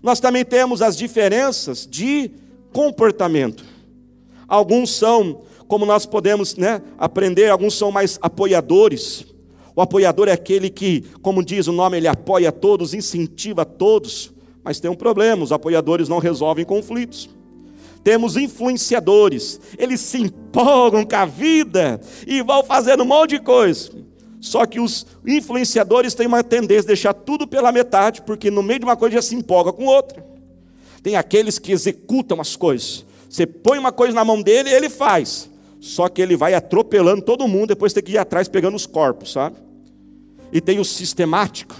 Nós 0.00 0.20
também 0.20 0.44
temos 0.44 0.80
as 0.80 0.96
diferenças 0.96 1.84
de 1.84 2.30
comportamento. 2.72 3.64
Alguns 4.48 4.90
são, 4.90 5.42
como 5.66 5.84
nós 5.84 6.06
podemos 6.06 6.56
né, 6.56 6.82
aprender, 6.98 7.50
alguns 7.50 7.74
são 7.74 7.90
mais 7.90 8.18
apoiadores. 8.22 9.26
O 9.74 9.82
apoiador 9.82 10.28
é 10.28 10.32
aquele 10.32 10.70
que, 10.70 11.04
como 11.20 11.44
diz 11.44 11.66
o 11.66 11.72
nome, 11.72 11.96
ele 11.96 12.08
apoia 12.08 12.52
todos, 12.52 12.94
incentiva 12.94 13.64
todos. 13.64 14.32
Mas 14.62 14.80
tem 14.80 14.90
um 14.90 14.94
problema: 14.94 15.44
os 15.44 15.52
apoiadores 15.52 16.08
não 16.08 16.18
resolvem 16.18 16.64
conflitos. 16.64 17.28
Temos 18.02 18.36
influenciadores, 18.36 19.60
eles 19.76 20.00
se 20.00 20.18
empolgam 20.18 21.04
com 21.04 21.16
a 21.16 21.26
vida 21.26 22.00
e 22.24 22.40
vão 22.40 22.62
fazendo 22.62 23.02
um 23.02 23.06
monte 23.06 23.30
de 23.30 23.40
coisa. 23.40 23.90
Só 24.40 24.64
que 24.64 24.78
os 24.78 25.04
influenciadores 25.26 26.14
têm 26.14 26.28
uma 26.28 26.44
tendência 26.44 26.84
a 26.84 26.86
deixar 26.86 27.12
tudo 27.12 27.48
pela 27.48 27.72
metade, 27.72 28.22
porque 28.22 28.48
no 28.48 28.62
meio 28.62 28.78
de 28.78 28.84
uma 28.84 28.96
coisa 28.96 29.16
já 29.16 29.22
se 29.22 29.34
empolga 29.34 29.72
com 29.72 29.86
outra. 29.86 30.24
Tem 31.06 31.14
aqueles 31.14 31.56
que 31.60 31.70
executam 31.70 32.40
as 32.40 32.56
coisas. 32.56 33.06
Você 33.30 33.46
põe 33.46 33.78
uma 33.78 33.92
coisa 33.92 34.12
na 34.12 34.24
mão 34.24 34.42
dele, 34.42 34.70
ele 34.70 34.90
faz. 34.90 35.48
Só 35.78 36.08
que 36.08 36.20
ele 36.20 36.36
vai 36.36 36.52
atropelando 36.52 37.22
todo 37.22 37.46
mundo, 37.46 37.68
depois 37.68 37.92
tem 37.92 38.02
que 38.02 38.10
ir 38.14 38.18
atrás 38.18 38.48
pegando 38.48 38.74
os 38.74 38.86
corpos, 38.86 39.30
sabe? 39.30 39.54
E 40.52 40.60
tem 40.60 40.80
o 40.80 40.84
sistemático, 40.84 41.76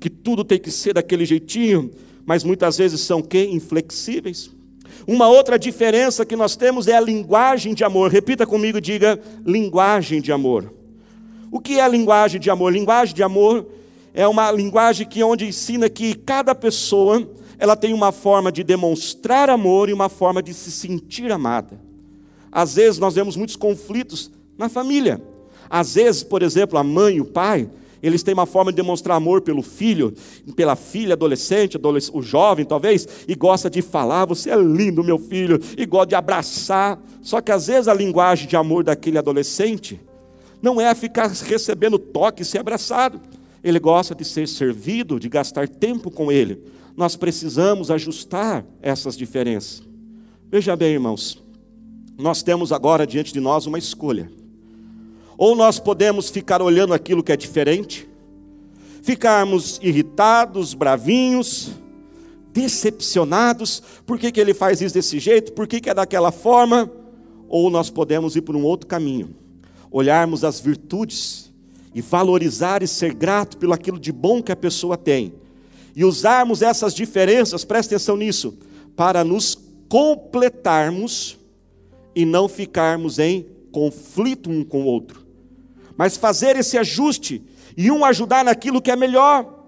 que 0.00 0.10
tudo 0.10 0.42
tem 0.42 0.58
que 0.58 0.72
ser 0.72 0.94
daquele 0.94 1.24
jeitinho, 1.24 1.92
mas 2.26 2.42
muitas 2.42 2.76
vezes 2.78 3.00
são 3.00 3.22
que 3.22 3.44
inflexíveis. 3.44 4.50
Uma 5.06 5.28
outra 5.28 5.56
diferença 5.56 6.26
que 6.26 6.34
nós 6.34 6.56
temos 6.56 6.88
é 6.88 6.96
a 6.96 7.00
linguagem 7.00 7.74
de 7.74 7.84
amor. 7.84 8.10
Repita 8.10 8.44
comigo, 8.44 8.80
diga 8.80 9.20
linguagem 9.46 10.20
de 10.20 10.32
amor. 10.32 10.74
O 11.48 11.60
que 11.60 11.78
é 11.78 11.82
a 11.82 11.86
linguagem 11.86 12.40
de 12.40 12.50
amor? 12.50 12.72
Linguagem 12.72 13.14
de 13.14 13.22
amor 13.22 13.68
é 14.12 14.26
uma 14.26 14.50
linguagem 14.50 15.06
que 15.06 15.22
onde 15.22 15.46
ensina 15.46 15.88
que 15.88 16.12
cada 16.12 16.56
pessoa 16.56 17.24
ela 17.58 17.76
tem 17.76 17.92
uma 17.92 18.12
forma 18.12 18.52
de 18.52 18.62
demonstrar 18.62 19.50
amor 19.50 19.88
e 19.88 19.92
uma 19.92 20.08
forma 20.08 20.42
de 20.42 20.54
se 20.54 20.70
sentir 20.70 21.30
amada. 21.32 21.80
Às 22.50 22.76
vezes 22.76 22.98
nós 22.98 23.14
vemos 23.14 23.36
muitos 23.36 23.56
conflitos 23.56 24.30
na 24.56 24.68
família. 24.68 25.20
Às 25.68 25.94
vezes, 25.94 26.22
por 26.22 26.42
exemplo, 26.42 26.78
a 26.78 26.84
mãe 26.84 27.16
e 27.16 27.20
o 27.20 27.24
pai, 27.24 27.68
eles 28.02 28.22
têm 28.22 28.32
uma 28.32 28.46
forma 28.46 28.70
de 28.70 28.76
demonstrar 28.76 29.16
amor 29.16 29.40
pelo 29.40 29.60
filho, 29.60 30.14
pela 30.54 30.76
filha 30.76 31.14
adolescente, 31.14 31.78
o 32.12 32.22
jovem 32.22 32.64
talvez, 32.64 33.06
e 33.26 33.34
gosta 33.34 33.68
de 33.68 33.82
falar, 33.82 34.24
você 34.24 34.50
é 34.50 34.56
lindo, 34.56 35.02
meu 35.02 35.18
filho, 35.18 35.60
e 35.76 35.84
gosta 35.84 36.06
de 36.06 36.14
abraçar. 36.14 36.98
Só 37.20 37.40
que 37.40 37.50
às 37.50 37.66
vezes 37.66 37.88
a 37.88 37.94
linguagem 37.94 38.46
de 38.46 38.56
amor 38.56 38.84
daquele 38.84 39.18
adolescente 39.18 40.00
não 40.62 40.80
é 40.80 40.94
ficar 40.94 41.28
recebendo 41.28 41.98
toque 41.98 42.42
e 42.42 42.44
ser 42.44 42.58
abraçado. 42.58 43.20
Ele 43.62 43.78
gosta 43.78 44.14
de 44.14 44.24
ser 44.24 44.46
servido, 44.48 45.18
de 45.18 45.28
gastar 45.28 45.68
tempo 45.68 46.10
com 46.10 46.30
ele. 46.30 46.62
Nós 46.96 47.16
precisamos 47.16 47.90
ajustar 47.90 48.64
essas 48.80 49.16
diferenças. 49.16 49.82
Veja 50.50 50.74
bem, 50.74 50.94
irmãos, 50.94 51.42
nós 52.16 52.42
temos 52.42 52.72
agora 52.72 53.06
diante 53.06 53.32
de 53.32 53.40
nós 53.40 53.66
uma 53.66 53.78
escolha. 53.78 54.30
Ou 55.36 55.54
nós 55.54 55.78
podemos 55.78 56.30
ficar 56.30 56.60
olhando 56.60 56.92
aquilo 56.94 57.22
que 57.22 57.32
é 57.32 57.36
diferente, 57.36 58.08
ficarmos 59.02 59.78
irritados, 59.82 60.74
bravinhos, 60.74 61.70
decepcionados, 62.52 63.82
por 64.04 64.18
que, 64.18 64.32
que 64.32 64.40
ele 64.40 64.52
faz 64.52 64.80
isso 64.80 64.94
desse 64.94 65.18
jeito, 65.18 65.52
por 65.52 65.68
que, 65.68 65.80
que 65.80 65.90
é 65.90 65.94
daquela 65.94 66.32
forma, 66.32 66.90
ou 67.48 67.70
nós 67.70 67.88
podemos 67.88 68.34
ir 68.34 68.42
por 68.42 68.56
um 68.56 68.64
outro 68.64 68.86
caminho 68.86 69.36
olharmos 69.90 70.44
as 70.44 70.60
virtudes 70.60 71.47
e 71.98 72.00
valorizar 72.00 72.80
e 72.80 72.86
ser 72.86 73.12
grato 73.12 73.58
pelo 73.58 73.72
aquilo 73.72 73.98
de 73.98 74.12
bom 74.12 74.40
que 74.40 74.52
a 74.52 74.56
pessoa 74.56 74.96
tem. 74.96 75.34
E 75.96 76.04
usarmos 76.04 76.62
essas 76.62 76.94
diferenças, 76.94 77.64
preste 77.64 77.92
atenção 77.92 78.16
nisso, 78.16 78.56
para 78.94 79.24
nos 79.24 79.58
completarmos 79.88 81.36
e 82.14 82.24
não 82.24 82.48
ficarmos 82.48 83.18
em 83.18 83.48
conflito 83.72 84.48
um 84.48 84.62
com 84.62 84.82
o 84.82 84.84
outro. 84.84 85.26
Mas 85.96 86.16
fazer 86.16 86.54
esse 86.54 86.78
ajuste 86.78 87.42
e 87.76 87.90
um 87.90 88.04
ajudar 88.04 88.44
naquilo 88.44 88.80
que 88.80 88.92
é 88.92 88.96
melhor. 88.96 89.66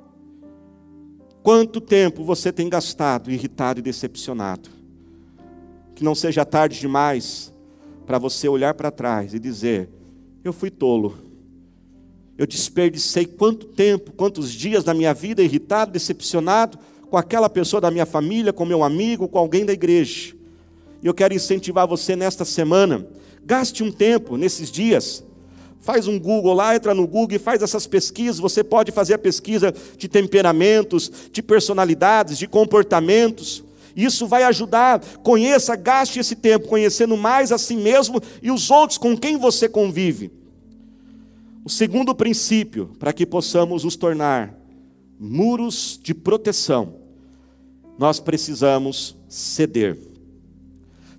Quanto 1.42 1.80
tempo 1.80 2.22
você 2.22 2.52
tem 2.52 2.68
gastado 2.68 3.28
irritado 3.28 3.80
e 3.80 3.82
decepcionado? 3.82 4.70
Que 5.96 6.04
não 6.04 6.14
seja 6.14 6.44
tarde 6.44 6.78
demais 6.78 7.52
para 8.06 8.18
você 8.18 8.48
olhar 8.48 8.74
para 8.74 8.92
trás 8.92 9.34
e 9.34 9.40
dizer: 9.40 9.90
eu 10.44 10.52
fui 10.52 10.70
tolo. 10.70 11.29
Eu 12.40 12.46
desperdicei 12.46 13.26
quanto 13.26 13.66
tempo, 13.66 14.12
quantos 14.12 14.50
dias 14.50 14.82
da 14.82 14.94
minha 14.94 15.12
vida 15.12 15.42
irritado, 15.42 15.92
decepcionado 15.92 16.78
com 17.10 17.18
aquela 17.18 17.50
pessoa 17.50 17.82
da 17.82 17.90
minha 17.90 18.06
família, 18.06 18.50
com 18.50 18.64
meu 18.64 18.82
amigo, 18.82 19.28
com 19.28 19.36
alguém 19.36 19.62
da 19.62 19.74
igreja. 19.74 20.34
E 21.02 21.06
eu 21.06 21.12
quero 21.12 21.34
incentivar 21.34 21.86
você 21.86 22.16
nesta 22.16 22.46
semana. 22.46 23.06
Gaste 23.44 23.82
um 23.82 23.92
tempo 23.92 24.38
nesses 24.38 24.70
dias. 24.70 25.22
Faz 25.80 26.08
um 26.08 26.18
Google 26.18 26.54
lá, 26.54 26.74
entra 26.74 26.94
no 26.94 27.06
Google 27.06 27.36
e 27.36 27.38
faz 27.38 27.60
essas 27.60 27.86
pesquisas. 27.86 28.38
Você 28.38 28.64
pode 28.64 28.90
fazer 28.90 29.12
a 29.12 29.18
pesquisa 29.18 29.74
de 29.98 30.08
temperamentos, 30.08 31.12
de 31.30 31.42
personalidades, 31.42 32.38
de 32.38 32.46
comportamentos. 32.46 33.62
Isso 33.94 34.26
vai 34.26 34.44
ajudar. 34.44 35.00
Conheça, 35.22 35.76
gaste 35.76 36.18
esse 36.18 36.36
tempo 36.36 36.68
conhecendo 36.68 37.18
mais 37.18 37.52
a 37.52 37.58
si 37.58 37.76
mesmo 37.76 38.18
e 38.42 38.50
os 38.50 38.70
outros 38.70 38.96
com 38.96 39.14
quem 39.14 39.36
você 39.36 39.68
convive. 39.68 40.39
O 41.64 41.68
segundo 41.68 42.14
princípio, 42.14 42.90
para 42.98 43.12
que 43.12 43.26
possamos 43.26 43.84
nos 43.84 43.96
tornar 43.96 44.54
muros 45.18 46.00
de 46.02 46.14
proteção, 46.14 46.94
nós 47.98 48.18
precisamos 48.18 49.16
ceder. 49.28 49.98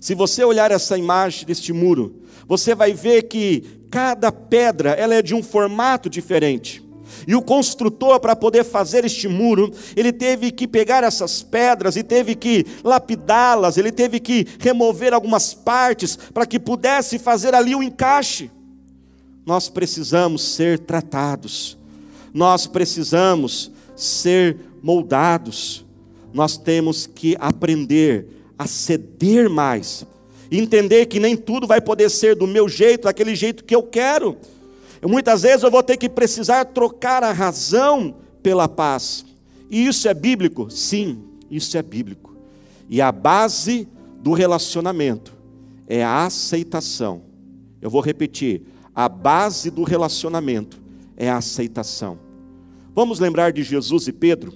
Se 0.00 0.16
você 0.16 0.42
olhar 0.42 0.72
essa 0.72 0.98
imagem 0.98 1.46
deste 1.46 1.72
muro, 1.72 2.22
você 2.48 2.74
vai 2.74 2.92
ver 2.92 3.22
que 3.28 3.62
cada 3.88 4.32
pedra 4.32 4.90
ela 4.90 5.14
é 5.14 5.22
de 5.22 5.32
um 5.32 5.44
formato 5.44 6.10
diferente. 6.10 6.82
E 7.24 7.36
o 7.36 7.42
construtor, 7.42 8.18
para 8.18 8.34
poder 8.34 8.64
fazer 8.64 9.04
este 9.04 9.28
muro, 9.28 9.72
ele 9.94 10.12
teve 10.12 10.50
que 10.50 10.66
pegar 10.66 11.04
essas 11.04 11.40
pedras 11.40 11.94
e 11.94 12.02
teve 12.02 12.34
que 12.34 12.66
lapidá-las, 12.82 13.76
ele 13.76 13.92
teve 13.92 14.18
que 14.18 14.44
remover 14.58 15.14
algumas 15.14 15.54
partes 15.54 16.16
para 16.16 16.46
que 16.46 16.58
pudesse 16.58 17.16
fazer 17.16 17.54
ali 17.54 17.76
o 17.76 17.82
encaixe. 17.82 18.50
Nós 19.44 19.68
precisamos 19.68 20.42
ser 20.42 20.78
tratados, 20.78 21.76
nós 22.32 22.66
precisamos 22.66 23.70
ser 23.96 24.56
moldados, 24.82 25.84
nós 26.32 26.56
temos 26.56 27.06
que 27.06 27.36
aprender 27.38 28.26
a 28.58 28.66
ceder 28.66 29.50
mais, 29.50 30.06
entender 30.50 31.06
que 31.06 31.18
nem 31.18 31.36
tudo 31.36 31.66
vai 31.66 31.80
poder 31.80 32.10
ser 32.10 32.36
do 32.36 32.46
meu 32.46 32.68
jeito, 32.68 33.04
daquele 33.04 33.34
jeito 33.34 33.64
que 33.64 33.74
eu 33.74 33.82
quero. 33.82 34.36
Muitas 35.02 35.42
vezes 35.42 35.62
eu 35.62 35.70
vou 35.70 35.82
ter 35.82 35.96
que 35.96 36.08
precisar 36.08 36.66
trocar 36.66 37.24
a 37.24 37.32
razão 37.32 38.16
pela 38.42 38.68
paz. 38.68 39.24
E 39.68 39.86
isso 39.86 40.08
é 40.08 40.14
bíblico? 40.14 40.70
Sim, 40.70 41.22
isso 41.50 41.76
é 41.76 41.82
bíblico. 41.82 42.36
E 42.88 43.00
a 43.00 43.10
base 43.10 43.88
do 44.20 44.32
relacionamento 44.32 45.32
é 45.88 46.04
a 46.04 46.24
aceitação. 46.24 47.22
Eu 47.80 47.90
vou 47.90 48.00
repetir: 48.00 48.62
a 48.94 49.08
base 49.08 49.70
do 49.70 49.82
relacionamento 49.82 50.80
é 51.16 51.30
a 51.30 51.36
aceitação. 51.36 52.18
Vamos 52.94 53.18
lembrar 53.18 53.52
de 53.52 53.62
Jesus 53.62 54.06
e 54.08 54.12
Pedro? 54.12 54.52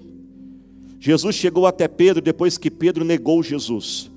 Jesus 1.01 1.35
chegou 1.37 1.67
até 1.67 1.89
Pedro 1.89 2.21
depois 2.23 2.59
que 2.59 2.71
Pedro 2.71 3.05
negou 3.05 3.43
Jesus. 3.43 4.11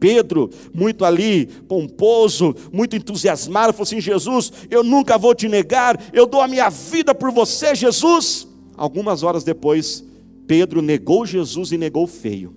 Pedro, 0.00 0.50
muito 0.72 1.04
ali, 1.04 1.46
pomposo, 1.46 2.54
muito 2.72 2.96
entusiasmado, 2.96 3.72
falou 3.72 3.84
assim: 3.84 4.00
Jesus, 4.00 4.52
eu 4.70 4.82
nunca 4.82 5.16
vou 5.16 5.34
te 5.34 5.48
negar, 5.48 6.02
eu 6.12 6.26
dou 6.26 6.40
a 6.40 6.48
minha 6.48 6.68
vida 6.68 7.14
por 7.14 7.30
você, 7.30 7.74
Jesus. 7.74 8.48
Algumas 8.76 9.22
horas 9.22 9.44
depois, 9.44 10.04
Pedro 10.46 10.82
negou 10.82 11.24
Jesus 11.24 11.72
e 11.72 11.78
negou 11.78 12.06
feio. 12.06 12.54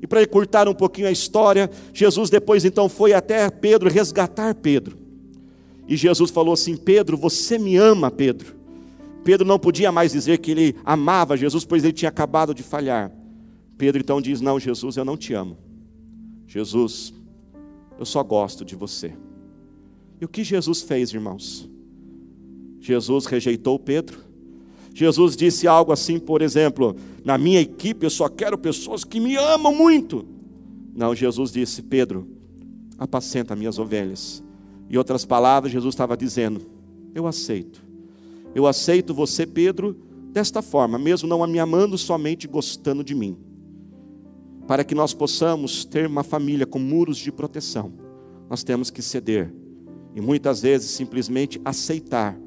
E 0.00 0.06
para 0.06 0.22
encurtar 0.22 0.68
um 0.68 0.74
pouquinho 0.74 1.08
a 1.08 1.12
história, 1.12 1.70
Jesus 1.92 2.30
depois 2.30 2.64
então 2.64 2.88
foi 2.88 3.12
até 3.12 3.48
Pedro 3.50 3.90
resgatar 3.90 4.54
Pedro. 4.54 4.97
E 5.88 5.96
Jesus 5.96 6.30
falou 6.30 6.52
assim: 6.52 6.76
Pedro, 6.76 7.16
você 7.16 7.58
me 7.58 7.76
ama, 7.76 8.10
Pedro. 8.10 8.54
Pedro 9.24 9.46
não 9.46 9.58
podia 9.58 9.90
mais 9.90 10.12
dizer 10.12 10.38
que 10.38 10.50
ele 10.50 10.76
amava 10.84 11.36
Jesus, 11.36 11.64
pois 11.64 11.82
ele 11.82 11.92
tinha 11.92 12.10
acabado 12.10 12.54
de 12.54 12.62
falhar. 12.62 13.10
Pedro 13.78 14.00
então 14.00 14.20
diz: 14.20 14.40
Não, 14.40 14.60
Jesus, 14.60 14.96
eu 14.96 15.04
não 15.04 15.16
te 15.16 15.32
amo. 15.32 15.56
Jesus, 16.46 17.14
eu 17.98 18.04
só 18.04 18.22
gosto 18.22 18.64
de 18.64 18.76
você. 18.76 19.14
E 20.20 20.24
o 20.24 20.28
que 20.28 20.44
Jesus 20.44 20.82
fez, 20.82 21.12
irmãos? 21.12 21.68
Jesus 22.80 23.26
rejeitou 23.26 23.78
Pedro. 23.78 24.28
Jesus 24.94 25.36
disse 25.36 25.66
algo 25.66 25.92
assim, 25.92 26.18
por 26.18 26.42
exemplo: 26.42 26.96
Na 27.24 27.38
minha 27.38 27.60
equipe 27.60 28.04
eu 28.04 28.10
só 28.10 28.28
quero 28.28 28.58
pessoas 28.58 29.04
que 29.04 29.20
me 29.20 29.36
amam 29.36 29.74
muito. 29.74 30.26
Não, 30.94 31.14
Jesus 31.14 31.52
disse: 31.52 31.82
Pedro, 31.82 32.28
apacenta 32.98 33.56
minhas 33.56 33.78
ovelhas. 33.78 34.42
Em 34.90 34.96
outras 34.96 35.24
palavras, 35.24 35.72
Jesus 35.72 35.94
estava 35.94 36.16
dizendo: 36.16 36.62
Eu 37.14 37.26
aceito. 37.26 37.82
Eu 38.54 38.66
aceito 38.66 39.12
você, 39.12 39.46
Pedro, 39.46 39.96
desta 40.32 40.62
forma, 40.62 40.98
mesmo 40.98 41.28
não 41.28 41.46
me 41.46 41.58
amando, 41.58 41.98
somente 41.98 42.48
gostando 42.48 43.04
de 43.04 43.14
mim. 43.14 43.36
Para 44.66 44.84
que 44.84 44.94
nós 44.94 45.14
possamos 45.14 45.84
ter 45.84 46.06
uma 46.06 46.22
família 46.22 46.66
com 46.66 46.78
muros 46.78 47.16
de 47.18 47.32
proteção, 47.32 47.92
nós 48.48 48.62
temos 48.62 48.90
que 48.90 49.02
ceder 49.02 49.52
e 50.14 50.20
muitas 50.20 50.62
vezes 50.62 50.90
simplesmente 50.90 51.60
aceitar 51.64 52.38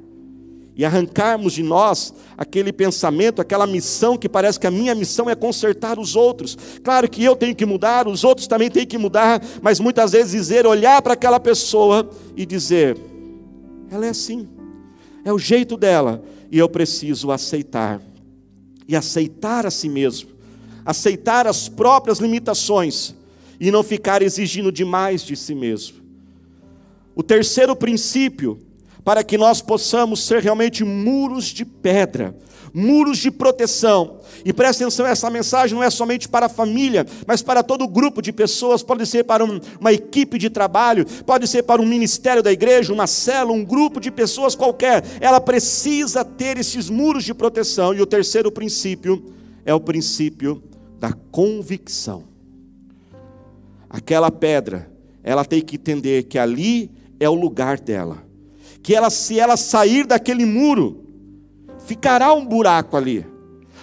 e 0.76 0.86
arrancarmos 0.86 1.54
de 1.54 1.64
nós 1.64 2.14
aquele 2.38 2.72
pensamento, 2.72 3.42
aquela 3.42 3.68
missão 3.68 4.18
que 4.18 4.30
parece 4.30 4.60
que 4.60 4.68
a 4.68 4.72
minha 4.72 4.96
missão 4.96 5.30
é 5.30 5.36
consertar 5.36 6.00
os 6.00 6.16
outros. 6.16 6.58
Claro 6.84 7.10
que 7.10 7.24
eu 7.24 7.36
tenho 7.36 7.56
que 7.56 7.66
mudar, 7.66 8.08
os 8.08 8.24
outros 8.24 8.48
também 8.48 8.70
têm 8.70 8.86
que 8.86 8.98
mudar, 8.98 9.42
mas 9.62 9.80
muitas 9.80 10.14
vezes 10.14 10.32
dizer, 10.32 10.66
olhar 10.66 11.02
para 11.02 11.14
aquela 11.14 11.40
pessoa 11.40 12.10
e 12.36 12.46
dizer: 12.46 12.98
ela 13.90 14.06
é 14.06 14.10
assim, 14.10 14.48
é 15.26 15.34
o 15.34 15.38
jeito 15.38 15.76
dela, 15.76 16.24
e 16.50 16.58
eu 16.58 16.70
preciso 16.70 17.32
aceitar. 17.32 18.02
E 18.88 18.96
aceitar 18.96 19.66
a 19.66 19.72
si 19.72 19.88
mesmo, 19.88 20.32
aceitar 20.86 21.48
as 21.48 21.70
próprias 21.70 22.20
limitações 22.20 23.16
e 23.60 23.72
não 23.72 23.84
ficar 23.84 24.22
exigindo 24.22 24.72
demais 24.72 25.22
de 25.22 25.36
si 25.36 25.54
mesmo. 25.54 25.98
O 27.16 27.22
terceiro 27.22 27.76
princípio 27.76 28.60
para 29.04 29.24
que 29.24 29.38
nós 29.38 29.62
possamos 29.62 30.24
ser 30.26 30.42
realmente 30.42 30.84
muros 30.84 31.46
de 31.46 31.66
pedra, 31.66 32.36
muros 32.74 33.18
de 33.18 33.32
proteção. 33.32 34.20
E 34.46 34.54
preste 34.54 34.84
atenção, 34.84 35.06
essa 35.06 35.30
mensagem 35.30 35.76
não 35.76 35.84
é 35.84 35.90
somente 35.90 36.30
para 36.30 36.46
a 36.46 36.50
família, 36.50 37.06
mas 37.26 37.42
para 37.42 37.64
todo 37.64 37.88
grupo 37.88 38.22
de 38.22 38.32
pessoas, 38.32 38.84
pode 38.84 39.06
ser 39.06 39.24
para 39.24 39.44
um, 39.44 39.60
uma 39.80 39.92
equipe 39.92 40.38
de 40.38 40.50
trabalho, 40.50 41.06
pode 41.26 41.48
ser 41.48 41.64
para 41.64 41.82
um 41.82 41.86
ministério 41.86 42.44
da 42.44 42.52
igreja, 42.52 42.94
uma 42.94 43.08
célula, 43.08 43.58
um 43.58 43.66
grupo 43.66 44.00
de 44.00 44.12
pessoas 44.12 44.56
qualquer. 44.56 45.04
Ela 45.20 45.42
precisa 45.42 46.24
ter 46.24 46.58
esses 46.58 46.90
muros 46.90 47.24
de 47.24 47.34
proteção. 47.34 47.94
E 47.94 48.02
o 48.02 48.06
terceiro 48.06 48.52
princípio 48.52 49.34
é 49.66 49.74
o 49.74 49.80
princípio 49.80 50.64
da 51.00 51.12
convicção. 51.32 52.26
Aquela 53.90 54.32
pedra, 54.32 54.90
ela 55.24 55.44
tem 55.44 55.62
que 55.62 55.76
entender 55.76 56.24
que 56.24 56.38
ali 56.38 56.90
é 57.20 57.30
o 57.30 57.34
lugar 57.34 57.80
dela 57.80 58.31
que 58.84 58.96
ela, 58.96 59.10
se 59.10 59.40
ela 59.40 59.56
sair 59.58 60.06
daquele 60.06 60.46
muro, 60.46 61.06
ficará 61.86 62.34
um 62.34 62.46
buraco 62.46 62.98
ali 62.98 63.31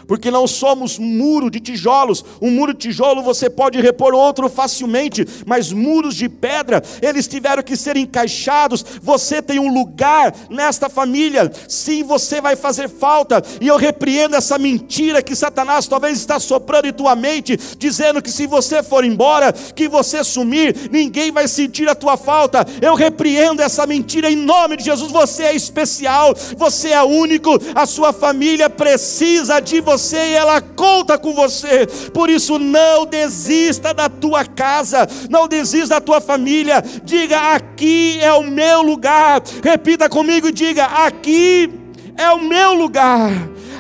porque 0.09 0.31
não 0.31 0.47
somos 0.47 0.99
muro 0.99 1.51
de 1.51 1.61
tijolos. 1.61 2.25
Um 2.41 2.51
muro 2.51 2.73
de 2.73 2.89
tijolo 2.89 3.23
você 3.23 3.51
pode 3.51 3.79
repor 3.79 4.15
outro 4.15 4.49
facilmente, 4.49 5.25
mas 5.47 5.71
muros 5.71 6.17
de 6.17 6.31
pedra, 6.31 6.83
eles 7.03 7.29
tiveram 7.29 7.63
que 7.63 7.77
ser 7.77 7.97
encaixados. 7.97 8.85
Você 9.03 9.43
tem 9.43 9.61
um 9.61 9.73
lugar 9.73 10.35
nesta 10.49 10.89
família. 10.89 11.53
Sim, 11.69 12.03
você 12.03 12.41
vai 12.41 12.57
fazer 12.57 12.89
falta. 12.89 13.43
E 13.61 13.69
eu 13.69 13.77
repreendo 13.77 14.35
essa 14.35 14.59
mentira 14.59 15.23
que 15.23 15.37
Satanás 15.37 15.87
talvez 15.87 16.17
está 16.17 16.41
soprando 16.41 16.87
em 16.87 16.93
tua 16.93 17.15
mente, 17.15 17.59
dizendo 17.77 18.23
que 18.23 18.31
se 18.31 18.47
você 18.47 18.83
for 18.83 19.05
embora, 19.05 19.53
que 19.53 19.89
você 19.89 20.25
sumir, 20.25 20.89
ninguém 20.91 21.31
vai 21.31 21.47
sentir 21.47 21.87
a 21.87 21.95
tua 21.95 22.17
falta. 22.17 22.67
Eu 22.81 22.95
repreendo 22.95 23.61
essa 23.61 23.87
mentira 23.87 24.31
em 24.31 24.37
nome 24.37 24.79
de 24.79 24.85
Jesus. 24.85 25.13
Você 25.13 25.43
é 25.43 25.55
especial, 25.55 26.35
você 26.57 26.89
é 26.93 27.03
único, 27.03 27.51
a 27.75 27.85
sua 27.85 28.11
família 28.11 28.71
precisa 28.71 29.61
de 29.61 29.83
você 29.83 29.98
você 29.99 30.31
e 30.31 30.35
ela 30.35 30.61
conta 30.61 31.19
com 31.19 31.35
você. 31.35 31.87
Por 32.15 32.31
isso, 32.31 32.59
não 32.59 33.05
desista 33.05 33.93
da 33.93 34.09
tua 34.09 34.45
casa, 34.45 35.07
não 35.29 35.49
desista 35.49 35.97
da 35.97 36.01
tua 36.01 36.21
família. 36.21 36.83
Diga: 37.03 37.55
aqui 37.55 38.19
é 38.21 38.33
o 38.33 38.45
meu 38.45 38.83
lugar. 38.83 39.43
Repita 39.63 40.09
comigo 40.09 40.53
diga: 40.53 40.85
aqui 40.85 41.71
é 42.17 42.31
o 42.31 42.43
meu 42.43 42.75
lugar. 42.75 43.31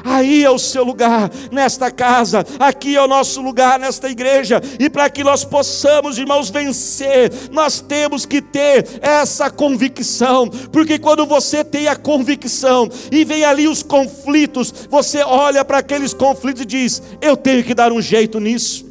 Aí 0.09 0.42
é 0.42 0.51
o 0.51 0.59
seu 0.59 0.83
lugar 0.83 1.31
nesta 1.53 1.90
casa, 1.90 2.44
aqui 2.59 2.97
é 2.97 3.03
o 3.03 3.07
nosso 3.07 3.42
lugar 3.42 3.79
nesta 3.79 4.09
igreja, 4.09 4.61
e 4.81 4.88
para 4.88 5.11
que 5.11 5.23
nós 5.23 5.44
possamos, 5.44 6.16
irmãos, 6.16 6.49
vencer, 6.49 7.31
nós 7.53 7.81
temos 7.81 8.25
que 8.25 8.40
ter 8.40 8.87
essa 9.03 9.51
convicção, 9.51 10.49
porque 10.73 10.99
quando 10.99 11.27
você 11.27 11.62
tem 11.62 11.88
a 11.88 11.97
convicção 11.97 12.88
e 13.12 13.23
vem 13.23 13.44
ali 13.44 13.68
os 13.68 13.83
conflitos, 13.83 14.73
você 14.88 15.23
olha 15.23 15.62
para 15.62 15.79
aqueles 15.79 16.14
conflitos 16.14 16.62
e 16.62 16.66
diz: 16.66 17.03
Eu 17.21 17.37
tenho 17.37 17.62
que 17.62 17.75
dar 17.75 17.92
um 17.92 18.01
jeito 18.01 18.40
nisso. 18.40 18.87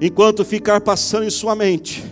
Enquanto 0.00 0.44
ficar 0.44 0.80
passando 0.80 1.24
em 1.24 1.30
sua 1.30 1.56
mente, 1.56 2.04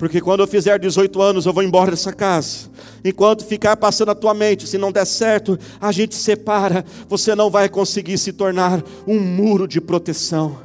porque 0.00 0.18
quando 0.18 0.40
eu 0.40 0.46
fizer 0.46 0.78
18 0.78 1.20
anos 1.20 1.44
eu 1.44 1.52
vou 1.52 1.62
embora 1.62 1.90
dessa 1.90 2.10
casa. 2.10 2.70
Enquanto 3.04 3.44
ficar 3.44 3.76
passando 3.76 4.08
a 4.08 4.14
tua 4.14 4.32
mente, 4.32 4.66
se 4.66 4.78
não 4.78 4.90
der 4.90 5.04
certo, 5.04 5.58
a 5.78 5.92
gente 5.92 6.14
separa. 6.14 6.86
Você 7.06 7.34
não 7.34 7.50
vai 7.50 7.68
conseguir 7.68 8.16
se 8.16 8.32
tornar 8.32 8.82
um 9.06 9.20
muro 9.20 9.68
de 9.68 9.78
proteção. 9.78 10.56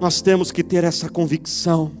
Nós 0.00 0.20
temos 0.20 0.50
que 0.50 0.64
ter 0.64 0.82
essa 0.82 1.08
convicção 1.08 1.92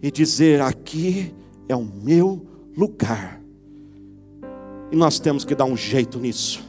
e 0.00 0.08
dizer: 0.08 0.60
aqui 0.60 1.34
é 1.68 1.74
o 1.74 1.82
meu 1.82 2.46
lugar. 2.76 3.40
E 4.92 4.94
nós 4.94 5.18
temos 5.18 5.44
que 5.44 5.56
dar 5.56 5.64
um 5.64 5.76
jeito 5.76 6.20
nisso. 6.20 6.62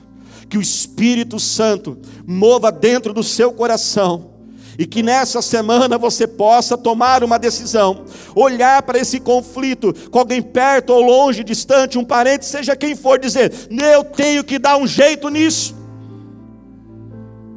Que 0.49 0.57
o 0.57 0.61
Espírito 0.61 1.39
Santo 1.39 1.99
mova 2.25 2.71
dentro 2.71 3.13
do 3.13 3.21
seu 3.21 3.53
coração 3.53 4.34
e 4.77 4.85
que 4.85 5.01
nessa 5.01 5.41
semana 5.41 5.97
você 5.97 6.27
possa 6.27 6.77
tomar 6.77 7.23
uma 7.23 7.37
decisão, 7.37 8.05
olhar 8.35 8.81
para 8.83 8.99
esse 8.99 9.19
conflito 9.19 9.93
com 10.09 10.19
alguém 10.19 10.41
perto 10.41 10.91
ou 10.91 11.01
longe, 11.01 11.43
distante, 11.43 11.97
um 11.97 12.03
parente, 12.03 12.45
seja 12.45 12.75
quem 12.75 12.95
for, 12.95 13.19
dizer: 13.19 13.51
Eu 13.69 14.03
tenho 14.03 14.43
que 14.43 14.59
dar 14.59 14.77
um 14.77 14.87
jeito 14.87 15.29
nisso. 15.29 15.75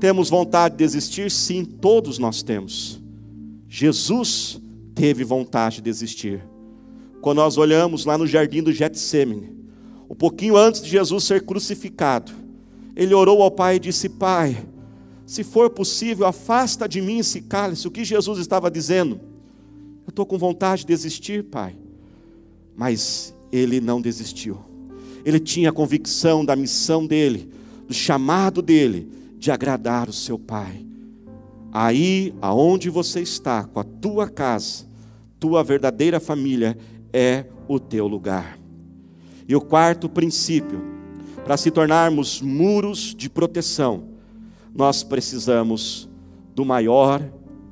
Temos 0.00 0.31
vontade 0.31 0.76
de 0.76 0.85
desistir? 0.85 1.31
Sim, 1.31 1.64
todos 1.64 2.18
nós 2.18 2.42
temos. 2.42 3.00
Jesus 3.68 4.61
teve 4.94 5.24
vontade 5.24 5.76
de 5.76 5.83
desistir. 5.83 6.44
Quando 7.20 7.38
nós 7.38 7.57
olhamos 7.59 8.04
lá 8.04 8.16
no 8.16 8.26
jardim 8.26 8.62
do 8.62 8.72
Getsemane, 8.72 9.52
um 10.09 10.14
pouquinho 10.14 10.57
antes 10.57 10.83
de 10.83 10.88
Jesus 10.88 11.24
ser 11.24 11.44
crucificado, 11.44 12.33
ele 12.94 13.12
orou 13.12 13.42
ao 13.42 13.50
Pai 13.50 13.76
e 13.76 13.81
disse: 13.81 14.09
Pai, 14.09 14.57
se 15.28 15.44
for 15.44 15.68
possível, 15.68 16.26
afasta 16.26 16.88
de 16.88 17.02
mim 17.02 17.18
esse 17.18 17.42
cálice. 17.42 17.86
O 17.86 17.90
que 17.90 18.02
Jesus 18.02 18.38
estava 18.38 18.70
dizendo? 18.70 19.20
Eu 20.06 20.08
estou 20.08 20.24
com 20.24 20.38
vontade 20.38 20.80
de 20.80 20.86
desistir, 20.86 21.44
Pai. 21.44 21.76
Mas 22.74 23.36
ele 23.52 23.78
não 23.78 24.00
desistiu. 24.00 24.58
Ele 25.26 25.38
tinha 25.38 25.68
a 25.68 25.72
convicção 25.72 26.42
da 26.42 26.56
missão 26.56 27.06
dele, 27.06 27.50
do 27.86 27.92
chamado 27.92 28.62
dele, 28.62 29.06
de 29.36 29.50
agradar 29.50 30.08
o 30.08 30.14
seu 30.14 30.38
Pai. 30.38 30.86
Aí, 31.70 32.34
aonde 32.40 32.88
você 32.88 33.20
está, 33.20 33.64
com 33.64 33.80
a 33.80 33.84
tua 33.84 34.30
casa, 34.30 34.86
tua 35.38 35.62
verdadeira 35.62 36.18
família, 36.18 36.78
é 37.12 37.44
o 37.68 37.78
teu 37.78 38.06
lugar. 38.06 38.58
E 39.46 39.54
o 39.54 39.60
quarto 39.60 40.08
princípio, 40.08 40.82
para 41.44 41.58
se 41.58 41.70
tornarmos 41.70 42.40
muros 42.40 43.14
de 43.14 43.28
proteção, 43.28 44.16
nós 44.78 45.02
precisamos 45.02 46.08
do 46.54 46.64
maior, 46.64 47.20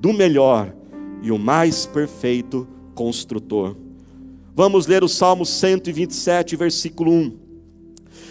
do 0.01 0.13
melhor 0.13 0.75
e 1.23 1.31
o 1.31 1.39
mais 1.39 1.87
perfeito 1.87 2.67
construtor. 2.97 3.77
Vamos 4.57 4.89
ler 4.89 5.05
o 5.05 5.09
Salmo 5.09 5.47
127, 5.47 6.57
versículo 6.57 7.13
1. 7.13 7.39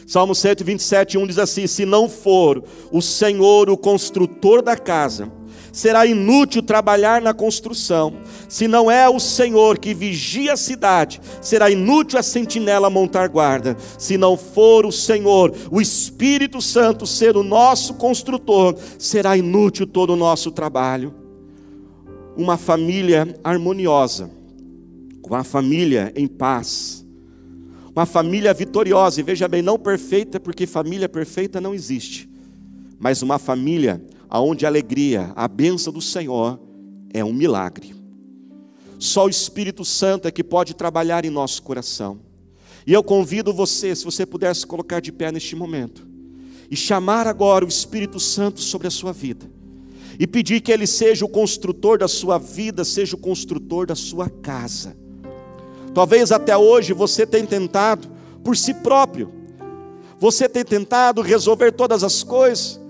Salmo 0.06 0.36
127, 0.36 1.18
1 1.18 1.26
diz 1.26 1.40
assim: 1.40 1.68
Se 1.68 1.86
não 1.86 2.10
for 2.10 2.66
o 2.92 3.02
Senhor 3.02 3.70
o 3.70 3.78
construtor 3.78 4.62
da 4.62 4.76
casa, 4.76 5.32
será 5.76 6.06
inútil 6.06 6.64
trabalhar 6.64 7.22
na 7.22 7.34
construção. 7.34 8.14
Se 8.48 8.66
não 8.66 8.90
é 8.90 9.10
o 9.10 9.20
Senhor 9.20 9.78
que 9.78 9.94
vigia 9.94 10.54
a 10.54 10.58
cidade, 10.58 11.20
será 11.42 11.70
inútil 11.70 12.18
a 12.18 12.24
sentinela 12.24 12.90
montar 12.90 13.28
guarda. 13.28 13.76
Se 14.00 14.18
não 14.18 14.38
for 14.38 14.86
o 14.86 14.92
Senhor, 14.92 15.54
o 15.70 15.82
Espírito 15.82 16.62
Santo 16.62 17.06
ser 17.06 17.36
o 17.36 17.44
nosso 17.44 17.96
construtor, 17.96 18.78
será 18.98 19.36
inútil 19.36 19.86
todo 19.86 20.14
o 20.14 20.16
nosso 20.16 20.50
trabalho. 20.50 21.14
Uma 22.38 22.56
família 22.56 23.38
harmoniosa, 23.44 24.32
uma 25.22 25.44
família 25.44 26.14
em 26.16 26.26
paz, 26.26 27.06
uma 27.94 28.06
família 28.06 28.54
vitoriosa, 28.54 29.20
e 29.20 29.24
veja 29.24 29.46
bem, 29.46 29.62
não 29.62 29.78
perfeita, 29.78 30.40
porque 30.40 30.66
família 30.66 31.10
perfeita 31.10 31.60
não 31.60 31.74
existe, 31.76 32.30
mas 32.98 33.22
uma 33.22 33.38
família 33.38 34.02
aonde 34.36 34.66
a 34.66 34.68
alegria, 34.68 35.32
a 35.34 35.48
bênção 35.48 35.94
do 35.94 36.02
Senhor 36.02 36.60
é 37.14 37.24
um 37.24 37.32
milagre. 37.32 37.96
Só 39.00 39.28
o 39.28 39.30
Espírito 39.30 39.86
Santo 39.86 40.28
é 40.28 40.32
que 40.32 40.44
pode 40.44 40.74
trabalhar 40.74 41.24
em 41.24 41.30
nosso 41.30 41.64
coração. 41.64 42.20
E 42.86 42.92
eu 42.92 43.02
convido 43.02 43.54
você, 43.54 43.96
se 43.96 44.04
você 44.04 44.26
pudesse 44.26 44.68
colocar 44.68 45.00
de 45.00 45.10
pé 45.10 45.32
neste 45.32 45.56
momento, 45.56 46.06
e 46.70 46.76
chamar 46.76 47.28
agora 47.28 47.64
o 47.64 47.70
Espírito 47.70 48.20
Santo 48.20 48.60
sobre 48.60 48.88
a 48.88 48.92
sua 48.92 49.14
vida 49.14 49.50
e 50.20 50.28
pedir 50.28 50.60
que 50.60 50.72
ele 50.72 50.86
seja 50.86 51.24
o 51.24 51.30
construtor 51.30 51.98
da 51.98 52.08
sua 52.10 52.38
vida, 52.38 52.84
seja 52.84 53.16
o 53.16 53.20
construtor 53.20 53.88
da 53.88 53.96
sua 53.96 54.30
casa. 54.30 54.98
Talvez 55.94 56.34
até 56.34 56.58
hoje 56.58 56.92
você 56.92 57.26
tenha 57.26 57.48
tentado 57.48 58.10
por 58.44 58.58
si 58.58 58.74
próprio, 58.74 59.32
você 60.20 60.50
tenha 60.50 60.66
tentado 60.66 61.22
resolver 61.22 61.72
todas 61.72 62.04
as 62.04 62.22
coisas, 62.22 62.82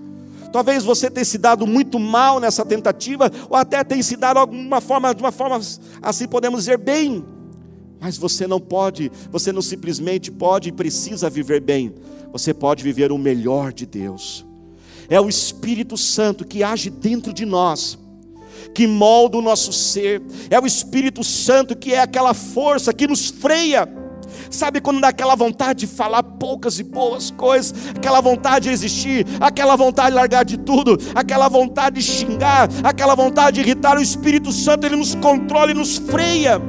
talvez 0.52 0.84
você 0.84 1.10
tenha 1.10 1.24
se 1.24 1.38
dado 1.38 1.66
muito 1.66 1.98
mal 1.98 2.40
nessa 2.40 2.64
tentativa, 2.64 3.30
ou 3.48 3.56
até 3.56 3.82
tenha 3.84 4.02
se 4.02 4.16
dado 4.16 4.38
alguma 4.38 4.80
forma, 4.80 5.14
de 5.14 5.22
uma 5.22 5.32
forma 5.32 5.60
assim 6.02 6.26
podemos 6.28 6.60
dizer 6.60 6.78
bem, 6.78 7.24
mas 8.00 8.16
você 8.16 8.46
não 8.46 8.60
pode, 8.60 9.10
você 9.30 9.52
não 9.52 9.62
simplesmente 9.62 10.30
pode 10.30 10.68
e 10.68 10.72
precisa 10.72 11.30
viver 11.30 11.60
bem, 11.60 11.94
você 12.32 12.52
pode 12.52 12.82
viver 12.82 13.10
o 13.12 13.18
melhor 13.18 13.72
de 13.72 13.86
Deus. 13.86 14.44
É 15.08 15.20
o 15.20 15.28
Espírito 15.28 15.96
Santo 15.96 16.44
que 16.44 16.62
age 16.62 16.90
dentro 16.90 17.32
de 17.32 17.44
nós, 17.46 17.98
que 18.74 18.86
molda 18.86 19.38
o 19.38 19.42
nosso 19.42 19.72
ser. 19.72 20.20
É 20.50 20.58
o 20.58 20.66
Espírito 20.66 21.22
Santo 21.22 21.76
que 21.76 21.94
é 21.94 22.00
aquela 22.00 22.34
força 22.34 22.92
que 22.92 23.06
nos 23.06 23.30
freia. 23.30 23.88
Sabe 24.50 24.80
quando 24.80 25.00
dá 25.00 25.08
aquela 25.08 25.34
vontade 25.34 25.80
de 25.80 25.86
falar 25.86 26.22
poucas 26.22 26.78
e 26.78 26.82
boas 26.82 27.30
coisas, 27.30 27.74
aquela 27.96 28.20
vontade 28.20 28.68
de 28.68 28.74
existir, 28.74 29.26
aquela 29.40 29.76
vontade 29.76 30.10
de 30.10 30.14
largar 30.14 30.44
de 30.44 30.56
tudo, 30.56 30.98
aquela 31.14 31.48
vontade 31.48 31.96
de 31.96 32.02
xingar, 32.02 32.68
aquela 32.82 33.14
vontade 33.14 33.56
de 33.56 33.68
irritar, 33.68 33.96
o 33.96 34.02
Espírito 34.02 34.52
Santo 34.52 34.86
ele 34.86 34.96
nos 34.96 35.14
controla 35.14 35.70
e 35.70 35.74
nos 35.74 35.98
freia 35.98 36.60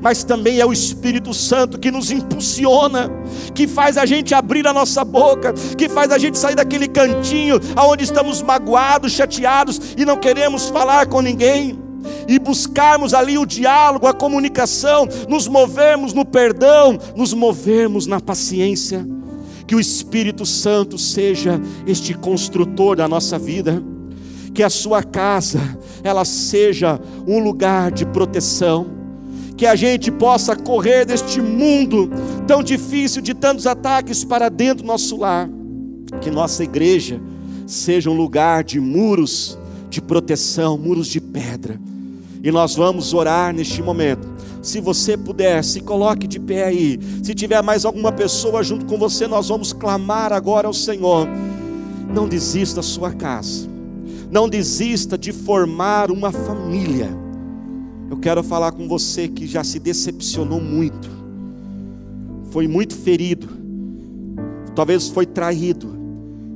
mas 0.00 0.22
também 0.22 0.60
é 0.60 0.66
o 0.66 0.72
Espírito 0.72 1.32
Santo 1.32 1.78
que 1.78 1.90
nos 1.90 2.10
impulsiona, 2.10 3.10
que 3.54 3.66
faz 3.66 3.96
a 3.96 4.04
gente 4.04 4.34
abrir 4.34 4.66
a 4.66 4.72
nossa 4.72 5.04
boca, 5.04 5.54
que 5.78 5.88
faz 5.88 6.12
a 6.12 6.18
gente 6.18 6.38
sair 6.38 6.54
daquele 6.54 6.88
cantinho 6.88 7.58
aonde 7.74 8.04
estamos 8.04 8.42
magoados, 8.42 9.12
chateados 9.12 9.80
e 9.96 10.04
não 10.04 10.18
queremos 10.18 10.68
falar 10.68 11.06
com 11.06 11.22
ninguém. 11.22 11.83
E 12.28 12.38
buscarmos 12.38 13.14
ali 13.14 13.36
o 13.36 13.46
diálogo, 13.46 14.06
a 14.06 14.12
comunicação, 14.12 15.08
nos 15.28 15.46
movermos 15.48 16.12
no 16.12 16.24
perdão, 16.24 16.98
nos 17.14 17.32
movermos 17.32 18.06
na 18.06 18.20
paciência. 18.20 19.06
Que 19.66 19.74
o 19.74 19.80
Espírito 19.80 20.44
Santo 20.44 20.98
seja 20.98 21.60
este 21.86 22.14
construtor 22.14 22.96
da 22.96 23.08
nossa 23.08 23.38
vida 23.38 23.82
que 24.54 24.62
a 24.62 24.70
sua 24.70 25.02
casa 25.02 25.60
ela 26.04 26.24
seja 26.24 27.00
um 27.26 27.40
lugar 27.40 27.90
de 27.90 28.06
proteção, 28.06 28.86
que 29.56 29.66
a 29.66 29.74
gente 29.74 30.12
possa 30.12 30.54
correr 30.54 31.04
deste 31.04 31.42
mundo 31.42 32.08
tão 32.46 32.62
difícil 32.62 33.20
de 33.20 33.34
tantos 33.34 33.66
ataques 33.66 34.24
para 34.24 34.48
dentro 34.48 34.84
do 34.84 34.86
nosso 34.86 35.16
lar, 35.16 35.50
que 36.20 36.30
nossa 36.30 36.62
igreja 36.62 37.20
seja 37.66 38.08
um 38.08 38.14
lugar 38.14 38.62
de 38.62 38.78
muros 38.78 39.58
de 39.90 40.00
proteção, 40.00 40.78
muros 40.78 41.08
de 41.08 41.20
pedra. 41.20 41.80
E 42.44 42.52
nós 42.52 42.76
vamos 42.76 43.12
orar 43.12 43.52
neste 43.52 43.82
momento. 43.82 44.28
Se 44.62 44.80
você 44.80 45.16
puder, 45.16 45.64
se 45.64 45.80
coloque 45.80 46.28
de 46.28 46.38
pé 46.38 46.66
aí. 46.66 47.00
Se 47.24 47.34
tiver 47.34 47.60
mais 47.62 47.84
alguma 47.84 48.12
pessoa 48.12 48.62
junto 48.62 48.86
com 48.86 48.96
você, 48.96 49.26
nós 49.26 49.48
vamos 49.48 49.72
clamar 49.72 50.32
agora 50.32 50.68
ao 50.68 50.74
Senhor. 50.74 51.26
Não 52.14 52.28
desista 52.28 52.76
da 52.76 52.82
sua 52.82 53.12
casa. 53.12 53.68
Não 54.30 54.48
desista 54.48 55.18
de 55.18 55.32
formar 55.32 56.10
uma 56.10 56.30
família 56.30 57.24
eu 58.14 58.18
quero 58.18 58.42
falar 58.44 58.70
com 58.70 58.86
você 58.86 59.26
que 59.26 59.46
já 59.46 59.64
se 59.64 59.80
decepcionou 59.80 60.60
muito, 60.60 61.10
foi 62.50 62.68
muito 62.68 62.94
ferido, 62.94 63.48
talvez 64.74 65.08
foi 65.08 65.26
traído, 65.26 65.94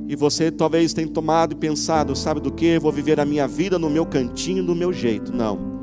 e 0.07 0.15
você 0.15 0.51
talvez 0.51 0.93
tenha 0.93 1.07
tomado 1.07 1.51
e 1.51 1.55
pensado, 1.55 2.15
sabe 2.15 2.39
do 2.39 2.51
que? 2.51 2.79
Vou 2.79 2.91
viver 2.91 3.19
a 3.19 3.25
minha 3.25 3.47
vida 3.47 3.77
no 3.77 3.89
meu 3.89 4.05
cantinho, 4.05 4.63
no 4.63 4.73
meu 4.73 4.93
jeito. 4.93 5.35
Não, 5.35 5.78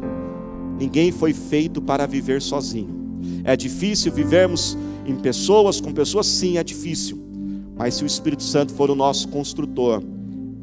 ninguém 0.78 1.10
foi 1.10 1.32
feito 1.32 1.80
para 1.80 2.06
viver 2.06 2.40
sozinho. 2.42 3.20
É 3.44 3.56
difícil 3.56 4.12
vivermos 4.12 4.76
em 5.06 5.14
pessoas, 5.16 5.80
com 5.80 5.92
pessoas, 5.92 6.26
sim, 6.26 6.58
é 6.58 6.64
difícil, 6.64 7.18
mas 7.76 7.94
se 7.94 8.04
o 8.04 8.06
Espírito 8.06 8.42
Santo 8.42 8.72
for 8.72 8.90
o 8.90 8.94
nosso 8.94 9.28
construtor, 9.28 10.02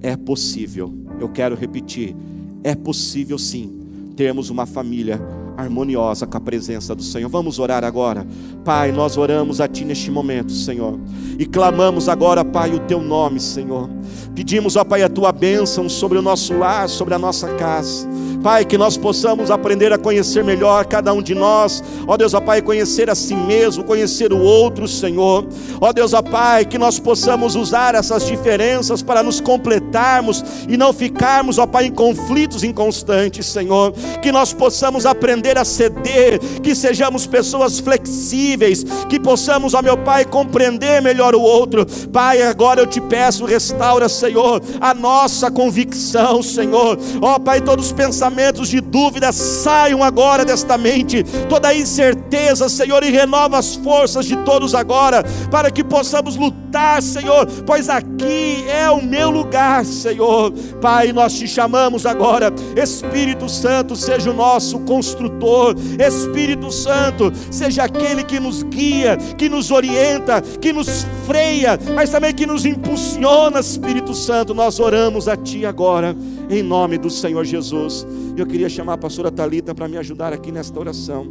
é 0.01 0.15
possível. 0.17 0.93
Eu 1.19 1.29
quero 1.29 1.55
repetir, 1.55 2.15
é 2.63 2.75
possível 2.75 3.37
sim 3.37 3.79
termos 4.15 4.49
uma 4.49 4.65
família 4.65 5.19
harmoniosa 5.57 6.25
com 6.25 6.37
a 6.37 6.41
presença 6.41 6.95
do 6.95 7.03
Senhor. 7.03 7.29
Vamos 7.29 7.59
orar 7.59 7.83
agora. 7.83 8.25
Pai, 8.63 8.91
nós 8.91 9.17
oramos 9.17 9.61
a 9.61 9.67
Ti 9.67 9.85
neste 9.85 10.09
momento, 10.11 10.51
Senhor. 10.51 10.99
E 11.37 11.45
clamamos 11.45 12.09
agora, 12.09 12.43
Pai, 12.43 12.73
o 12.73 12.79
Teu 12.79 13.01
nome, 13.01 13.39
Senhor. 13.39 13.89
Pedimos, 14.35 14.75
ó 14.75 14.83
Pai, 14.83 15.03
a 15.03 15.09
Tua 15.09 15.31
bênção 15.31 15.87
sobre 15.87 16.17
o 16.17 16.21
nosso 16.21 16.53
lar, 16.57 16.89
sobre 16.89 17.13
a 17.13 17.19
nossa 17.19 17.53
casa. 17.55 18.07
Pai, 18.43 18.65
que 18.65 18.77
nós 18.77 18.97
possamos 18.97 19.49
aprender 19.49 19.93
a 19.93 19.97
conhecer 19.97 20.43
melhor 20.43 20.83
cada 20.83 21.13
um 21.13 21.21
de 21.21 21.33
nós, 21.33 21.81
ó 22.05 22.17
Deus, 22.17 22.33
ó 22.33 22.41
Pai, 22.41 22.61
conhecer 22.61 23.09
a 23.09 23.15
si 23.15 23.33
mesmo, 23.33 23.85
conhecer 23.85 24.33
o 24.33 24.41
outro, 24.41 24.85
Senhor, 24.85 25.47
ó 25.79 25.93
Deus, 25.93 26.13
ó 26.13 26.21
Pai, 26.21 26.65
que 26.65 26.77
nós 26.77 26.99
possamos 26.99 27.55
usar 27.55 27.95
essas 27.95 28.25
diferenças 28.25 29.01
para 29.01 29.23
nos 29.23 29.39
completarmos 29.39 30.43
e 30.67 30.75
não 30.75 30.91
ficarmos, 30.91 31.57
ó 31.57 31.65
Pai, 31.65 31.85
em 31.85 31.91
conflitos 31.91 32.65
inconstantes, 32.65 33.45
Senhor, 33.45 33.93
que 34.21 34.29
nós 34.29 34.51
possamos 34.51 35.05
aprender 35.05 35.57
a 35.57 35.63
ceder, 35.63 36.37
que 36.61 36.75
sejamos 36.75 37.25
pessoas 37.25 37.79
flexíveis, 37.79 38.83
que 39.07 39.21
possamos, 39.21 39.73
ó 39.73 39.81
meu 39.81 39.95
Pai, 39.95 40.25
compreender 40.25 41.01
melhor 41.01 41.33
o 41.33 41.41
outro, 41.41 41.85
Pai, 42.11 42.41
agora 42.41 42.81
eu 42.81 42.87
te 42.87 42.99
peço, 42.99 43.45
restaura, 43.45 44.09
Senhor, 44.09 44.61
a 44.81 44.93
nossa 44.93 45.49
convicção, 45.49 46.43
Senhor, 46.43 46.99
ó 47.21 47.39
Pai, 47.39 47.61
todos 47.61 47.85
os 47.85 47.91
pensamentos 47.93 48.32
pensamentos 48.33 48.67
de 48.67 48.81
dúvida 48.81 49.31
saiam 49.31 50.03
agora 50.03 50.43
desta 50.43 50.75
mente, 50.75 51.23
toda 51.47 51.73
incerteza, 51.73 52.67
Senhor, 52.67 53.03
e 53.03 53.11
renova 53.11 53.59
as 53.59 53.75
forças 53.75 54.25
de 54.25 54.35
todos 54.37 54.73
agora, 54.73 55.23
para 55.51 55.69
que 55.69 55.83
possamos 55.83 56.35
lutar, 56.35 57.01
Senhor, 57.01 57.45
pois 57.65 57.89
aqui 57.89 58.65
é 58.67 58.89
o 58.89 59.03
meu 59.03 59.29
lugar, 59.29 59.85
Senhor. 59.85 60.51
Pai, 60.81 61.13
nós 61.13 61.33
te 61.33 61.47
chamamos 61.47 62.07
agora, 62.07 62.51
Espírito 62.75 63.47
Santo, 63.47 63.95
seja 63.95 64.31
o 64.31 64.33
nosso 64.33 64.79
construtor, 64.79 65.75
Espírito 65.99 66.71
Santo, 66.71 67.31
seja 67.51 67.83
aquele 67.83 68.23
que 68.23 68.39
nos 68.39 68.63
guia, 68.63 69.15
que 69.37 69.47
nos 69.47 69.69
orienta, 69.69 70.41
que 70.41 70.73
nos 70.73 71.05
freia, 71.27 71.79
mas 71.93 72.09
também 72.09 72.33
que 72.33 72.47
nos 72.47 72.65
impulsiona, 72.65 73.59
Espírito 73.59 74.15
Santo. 74.15 74.55
Nós 74.55 74.79
oramos 74.79 75.27
a 75.27 75.37
Ti 75.37 75.65
agora, 75.65 76.15
em 76.49 76.63
nome 76.63 76.97
do 76.97 77.11
Senhor 77.11 77.45
Jesus. 77.45 78.05
Eu 78.35 78.45
queria 78.45 78.69
chamar 78.69 78.93
a 78.93 78.97
pastora 78.97 79.31
Talita 79.31 79.75
para 79.75 79.87
me 79.87 79.97
ajudar 79.97 80.33
aqui 80.33 80.51
nesta 80.51 80.79
oração. 80.79 81.27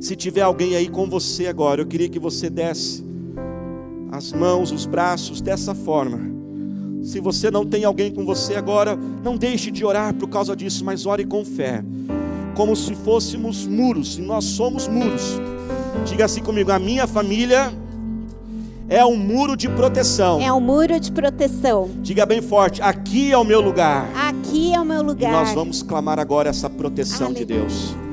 Se 0.00 0.14
tiver 0.14 0.42
alguém 0.42 0.76
aí 0.76 0.88
com 0.88 1.08
você 1.08 1.46
agora, 1.46 1.80
eu 1.80 1.86
queria 1.86 2.08
que 2.08 2.18
você 2.18 2.50
desse 2.50 3.04
as 4.10 4.32
mãos, 4.32 4.70
os 4.72 4.86
braços 4.86 5.40
dessa 5.40 5.74
forma. 5.74 6.20
Se 7.02 7.20
você 7.20 7.50
não 7.50 7.64
tem 7.64 7.84
alguém 7.84 8.10
com 8.10 8.24
você 8.24 8.54
agora, 8.54 8.96
não 9.22 9.36
deixe 9.36 9.70
de 9.70 9.84
orar 9.84 10.14
por 10.14 10.28
causa 10.28 10.56
disso, 10.56 10.84
mas 10.84 11.06
ore 11.06 11.24
com 11.24 11.44
fé, 11.44 11.84
como 12.54 12.74
se 12.74 12.94
fôssemos 12.94 13.66
muros, 13.66 14.18
e 14.18 14.22
nós 14.22 14.44
somos 14.44 14.88
muros. 14.88 15.38
Diga 16.04 16.24
assim 16.24 16.42
comigo: 16.42 16.72
a 16.72 16.78
minha 16.78 17.06
família 17.06 17.72
é 18.88 19.04
um 19.04 19.16
muro 19.16 19.56
de 19.56 19.68
proteção. 19.68 20.40
É 20.40 20.52
um 20.52 20.60
muro 20.60 20.98
de 20.98 21.10
proteção. 21.10 21.90
Diga 22.00 22.24
bem 22.24 22.40
forte: 22.40 22.80
aqui 22.80 23.32
é 23.32 23.38
o 23.38 23.44
meu 23.44 23.60
lugar. 23.60 24.08
Aqui 24.16 24.72
é 24.74 24.80
o 24.80 24.84
meu 24.84 25.02
lugar. 25.02 25.28
E 25.28 25.32
nós 25.32 25.52
vamos 25.52 25.82
clamar 25.82 26.18
agora 26.18 26.48
essa 26.48 26.70
proteção 26.70 27.28
Aleluia. 27.28 27.46
de 27.46 27.54
Deus 27.54 28.05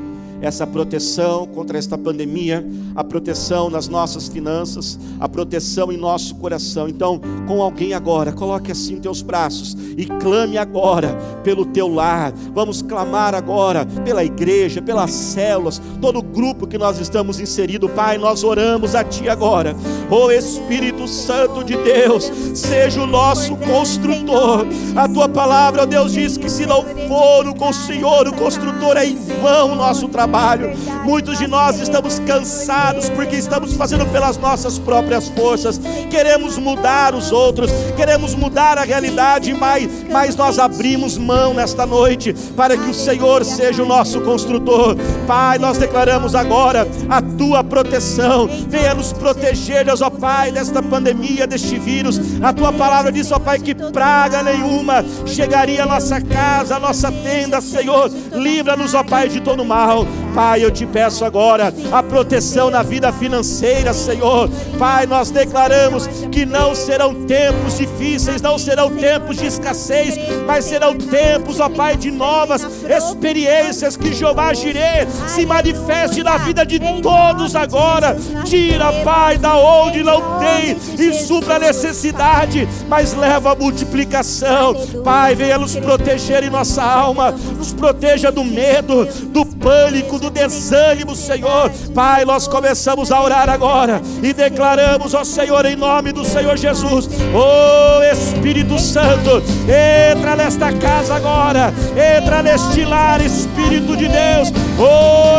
essa 0.44 0.68
proteção 0.68 1.48
contra 1.48 1.78
esta 1.78 1.98
pandemia, 1.98 2.68
a 2.94 3.04
proteção 3.04 3.70
nas 3.70 3.88
nossas 3.88 4.28
finanças, 4.28 5.00
a 5.18 5.28
proteção 5.30 5.90
em 5.90 5.98
nosso 5.98 6.36
coração. 6.36 6.90
Então, 6.90 7.20
com 7.48 7.62
alguém 7.62 7.94
agora, 7.94 8.34
coloque 8.34 8.70
assim 8.70 9.00
teus 9.00 9.22
braços 9.22 9.76
e 9.98 10.06
clame 10.06 10.58
agora 10.58 11.18
pelo 11.46 11.66
teu 11.66 11.88
lar. 11.88 12.34
Vamos 12.54 12.82
clamar 12.82 13.34
agora 13.34 13.86
pela 14.04 14.24
igreja, 14.24 14.82
pelas 14.82 15.12
células, 15.12 15.82
todo 16.02 16.20
o 16.20 16.24
grupo 16.24 16.68
que 16.68 16.78
nós 16.78 17.00
estamos 17.00 17.40
inserido, 17.40 17.88
Pai, 17.88 18.18
nós 18.18 18.44
oramos 18.44 18.96
a 18.96 19.04
ti 19.04 19.30
agora. 19.30 19.74
O 20.12 20.30
Espírito 20.30 20.93
Santo 21.08 21.64
de 21.64 21.76
Deus, 21.78 22.32
seja 22.54 23.02
o 23.02 23.08
nosso 23.08 23.56
construtor. 23.58 24.66
A 24.96 25.08
tua 25.08 25.30
palavra, 25.30 25.86
Deus 25.86 26.14
diz 26.14 26.38
que 26.38 26.50
se 26.50 26.66
não 26.66 26.84
for 27.08 27.48
o 27.48 27.74
Senhor 27.74 28.28
o 28.28 28.34
construtor 28.34 28.98
é 28.98 29.06
em 29.06 29.16
vão 29.42 29.72
o 29.72 29.76
nosso 29.76 30.08
trabalho 30.10 30.24
trabalho. 30.24 30.72
Muitos 31.04 31.38
de 31.38 31.48
nós 31.48 31.80
estamos 31.80 32.20
cansados 32.20 33.10
porque 33.10 33.36
estamos 33.36 33.74
fazendo 33.74 34.06
pelas 34.08 34.38
nossas 34.38 34.80
próprias 34.80 35.28
forças. 35.30 35.80
Queremos 36.10 36.58
mudar 36.58 37.14
os 37.14 37.32
outros, 37.32 37.70
queremos 37.96 38.34
mudar 38.36 38.78
a 38.78 38.84
realidade, 38.84 39.54
mas, 39.54 39.90
mas 40.10 40.36
nós 40.36 40.60
abrimos 40.60 41.18
mão 41.18 41.54
nesta 41.54 41.86
noite 41.86 42.34
para 42.56 42.78
que 42.78 42.90
o 42.90 42.94
Senhor 42.94 43.44
seja 43.44 43.84
o 43.84 43.86
nosso 43.86 44.22
construtor. 44.22 44.96
Pai, 45.28 45.58
nós 45.58 45.78
declaramos 45.78 46.36
agora 46.36 46.88
a 47.10 47.22
tua 47.22 47.64
proteção. 47.64 48.48
Venha 48.68 48.94
nos 48.94 49.12
proteger, 49.14 49.86
Deus, 49.86 50.02
ó 50.02 50.10
Pai, 50.10 50.52
desta 50.52 50.82
pandemia, 50.94 51.48
deste 51.48 51.80
vírus. 51.80 52.20
A 52.40 52.54
tua 52.54 52.72
palavra 52.72 53.12
diz, 53.12 53.32
ó 53.32 53.40
Pai, 53.40 53.58
que 53.58 53.74
praga 53.74 54.44
nenhuma 54.44 55.04
chegaria 55.26 55.82
à 55.82 55.88
nossa 55.88 56.22
casa, 56.22 56.76
à 56.76 56.80
nossa 56.80 57.12
tenda, 57.12 57.60
Senhor. 57.62 58.12
Livra-nos, 58.32 58.94
ó 58.94 59.04
Pai, 59.04 59.28
de 59.28 59.42
todo 59.42 59.66
mal. 59.66 60.06
Pai, 60.34 60.66
eu 60.66 60.72
te 60.72 60.86
peço 60.86 61.24
agora 61.24 61.74
a 61.92 62.02
proteção 62.02 62.70
na 62.70 62.82
vida 62.82 63.12
financeira, 63.14 63.94
Senhor. 63.94 64.50
Pai, 64.80 65.06
nós 65.06 65.30
declaramos 65.30 66.08
que 66.32 66.46
não 66.46 66.74
serão 66.74 67.14
tempos 67.26 67.78
difíceis, 67.78 68.42
não 68.42 68.58
serão 68.58 68.90
tempos 68.90 69.38
de 69.38 69.46
escassez, 69.46 70.16
mas 70.48 70.66
serão 70.66 70.98
tempos, 70.98 71.60
ó 71.60 71.70
Pai, 71.70 71.96
de 71.96 72.10
novas 72.10 72.66
experiências 72.90 73.96
que 73.96 74.14
Jeová 74.14 74.54
Jireh 74.54 75.08
se 75.28 75.46
manifeste 75.46 76.24
na 76.24 76.38
vida 76.38 76.66
de 76.66 76.80
todos 77.02 77.56
agora. 77.56 78.18
Tira, 78.46 78.92
Pai, 79.04 79.38
da 79.38 79.56
onde 79.56 80.04
não 80.04 80.40
tem 80.40 80.76
e 80.98 81.14
supra 81.14 81.56
a 81.56 81.60
necessidade, 81.60 82.68
mas 82.88 83.14
leva 83.14 83.52
a 83.52 83.56
multiplicação. 83.56 84.74
Pai, 85.04 85.36
venha 85.36 85.60
nos 85.60 85.76
proteger 85.76 86.44
em 86.44 86.50
nossa 86.50 86.82
alma, 86.82 87.32
nos 87.32 87.72
proteja 87.72 88.32
do 88.32 88.44
medo, 88.44 89.06
do 89.06 89.46
pânico, 89.46 90.23
do 90.24 90.30
desânimo, 90.30 91.16
Senhor. 91.16 91.70
Pai, 91.94 92.24
nós 92.24 92.48
começamos 92.48 93.12
a 93.12 93.22
orar 93.22 93.50
agora 93.50 94.02
e 94.22 94.32
declaramos, 94.32 95.14
ó 95.14 95.24
Senhor, 95.26 95.66
em 95.66 95.76
nome 95.76 96.14
do 96.14 96.24
Senhor 96.24 96.58
Jesus, 96.58 97.10
oh 97.34 98.02
Espírito 98.04 98.80
Santo, 98.80 99.44
entra 99.68 100.36
nesta 100.36 100.72
casa 100.72 101.16
agora, 101.16 101.74
entra 101.92 102.42
neste 102.42 102.86
lar, 102.86 103.20
Espírito 103.20 103.98
de 103.98 104.08
Deus, 104.08 104.50
oh 104.80 105.34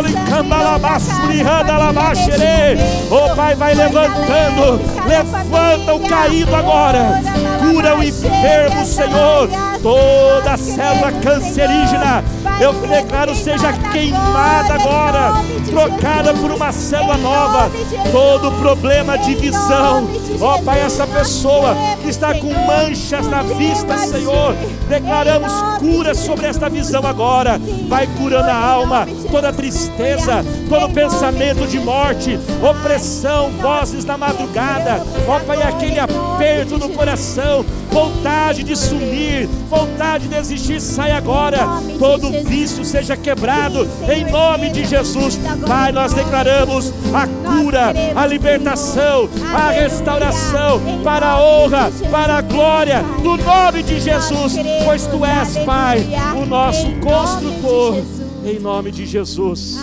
Pai, 3.35 3.55
vai 3.55 3.75
levantando, 3.75 4.81
levanta 5.09 5.95
o 5.95 6.01
caído 6.01 6.55
agora, 6.55 7.23
cura 7.59 7.97
o 7.97 8.03
enfermo, 8.03 8.85
Senhor, 8.85 9.49
toda 9.85 10.57
célula 10.57 11.13
cancerígena 11.13 12.25
eu 12.61 12.73
declaro 12.73 13.35
seja 13.35 13.73
queimada 13.91 14.75
agora, 14.75 15.33
trocada 15.67 16.33
por 16.35 16.53
uma 16.53 16.71
célula 16.73 17.17
nova. 17.17 17.71
Todo 18.13 18.53
problema 18.61 19.19
de 19.19 19.35
visão, 19.35 20.09
ó 20.41 20.59
Pai, 20.63 20.81
essa 20.81 21.07
pessoa 21.07 21.75
que 22.01 22.09
está 22.09 22.33
com 22.35 22.53
manchas 22.53 23.27
na 23.27 23.43
vista, 23.43 23.99
Senhor, 23.99 24.55
declaramos 24.89 25.53
cura 25.81 26.15
sobre 26.15 26.47
esta 26.47 26.69
visão 26.69 27.05
agora. 27.05 27.61
Vai 27.89 28.07
curando 28.07 28.49
a 28.49 28.57
alma, 28.57 29.07
toda 29.31 29.53
tristeza, 29.53 30.45
todo 30.69 30.95
pensamento 30.95 31.67
de 31.67 31.81
morte, 31.81 32.39
opressão, 32.63 33.51
vozes 33.61 34.05
da 34.05 34.17
madrugada, 34.17 35.05
ó 35.27 35.41
Pai, 35.41 35.61
aquele 35.63 35.99
aperto 36.35 36.77
no 36.79 36.89
coração, 36.91 37.65
vontade 37.91 38.65
de 38.65 38.77
sumir, 38.77 39.49
vontade 39.69 40.27
de 40.27 40.35
desistir, 40.35 40.81
sai 40.81 41.13
agora. 41.13 41.59
Todo 41.99 42.31
vício 42.45 42.85
seja 42.85 43.17
quebrado 43.17 43.89
em 44.13 44.31
nome 44.31 44.71
de 44.71 44.85
Jesus. 44.85 45.39
Pai, 45.67 45.93
nós 45.93 46.13
declaramos 46.13 46.93
a 47.15 47.27
cura, 47.27 47.93
a 48.15 48.27
libertação, 48.27 49.29
a 49.55 49.71
restauração 49.71 50.81
para 51.05 51.29
a 51.29 51.41
honra, 51.41 51.93
para 52.11 52.39
a 52.39 52.43
glória 52.43 53.03
do 53.23 53.37
nome 53.37 53.83
de 53.83 54.01
Jesus, 54.01 54.55
pois 54.85 55.07
tu 55.07 55.25
és, 55.25 55.57
Pai, 55.59 56.05
o 56.37 56.45
nosso 56.45 56.87
construtor. 57.01 58.03
Em 58.45 58.59
nome 58.59 58.91
de 58.91 59.07
Jesus. 59.07 59.79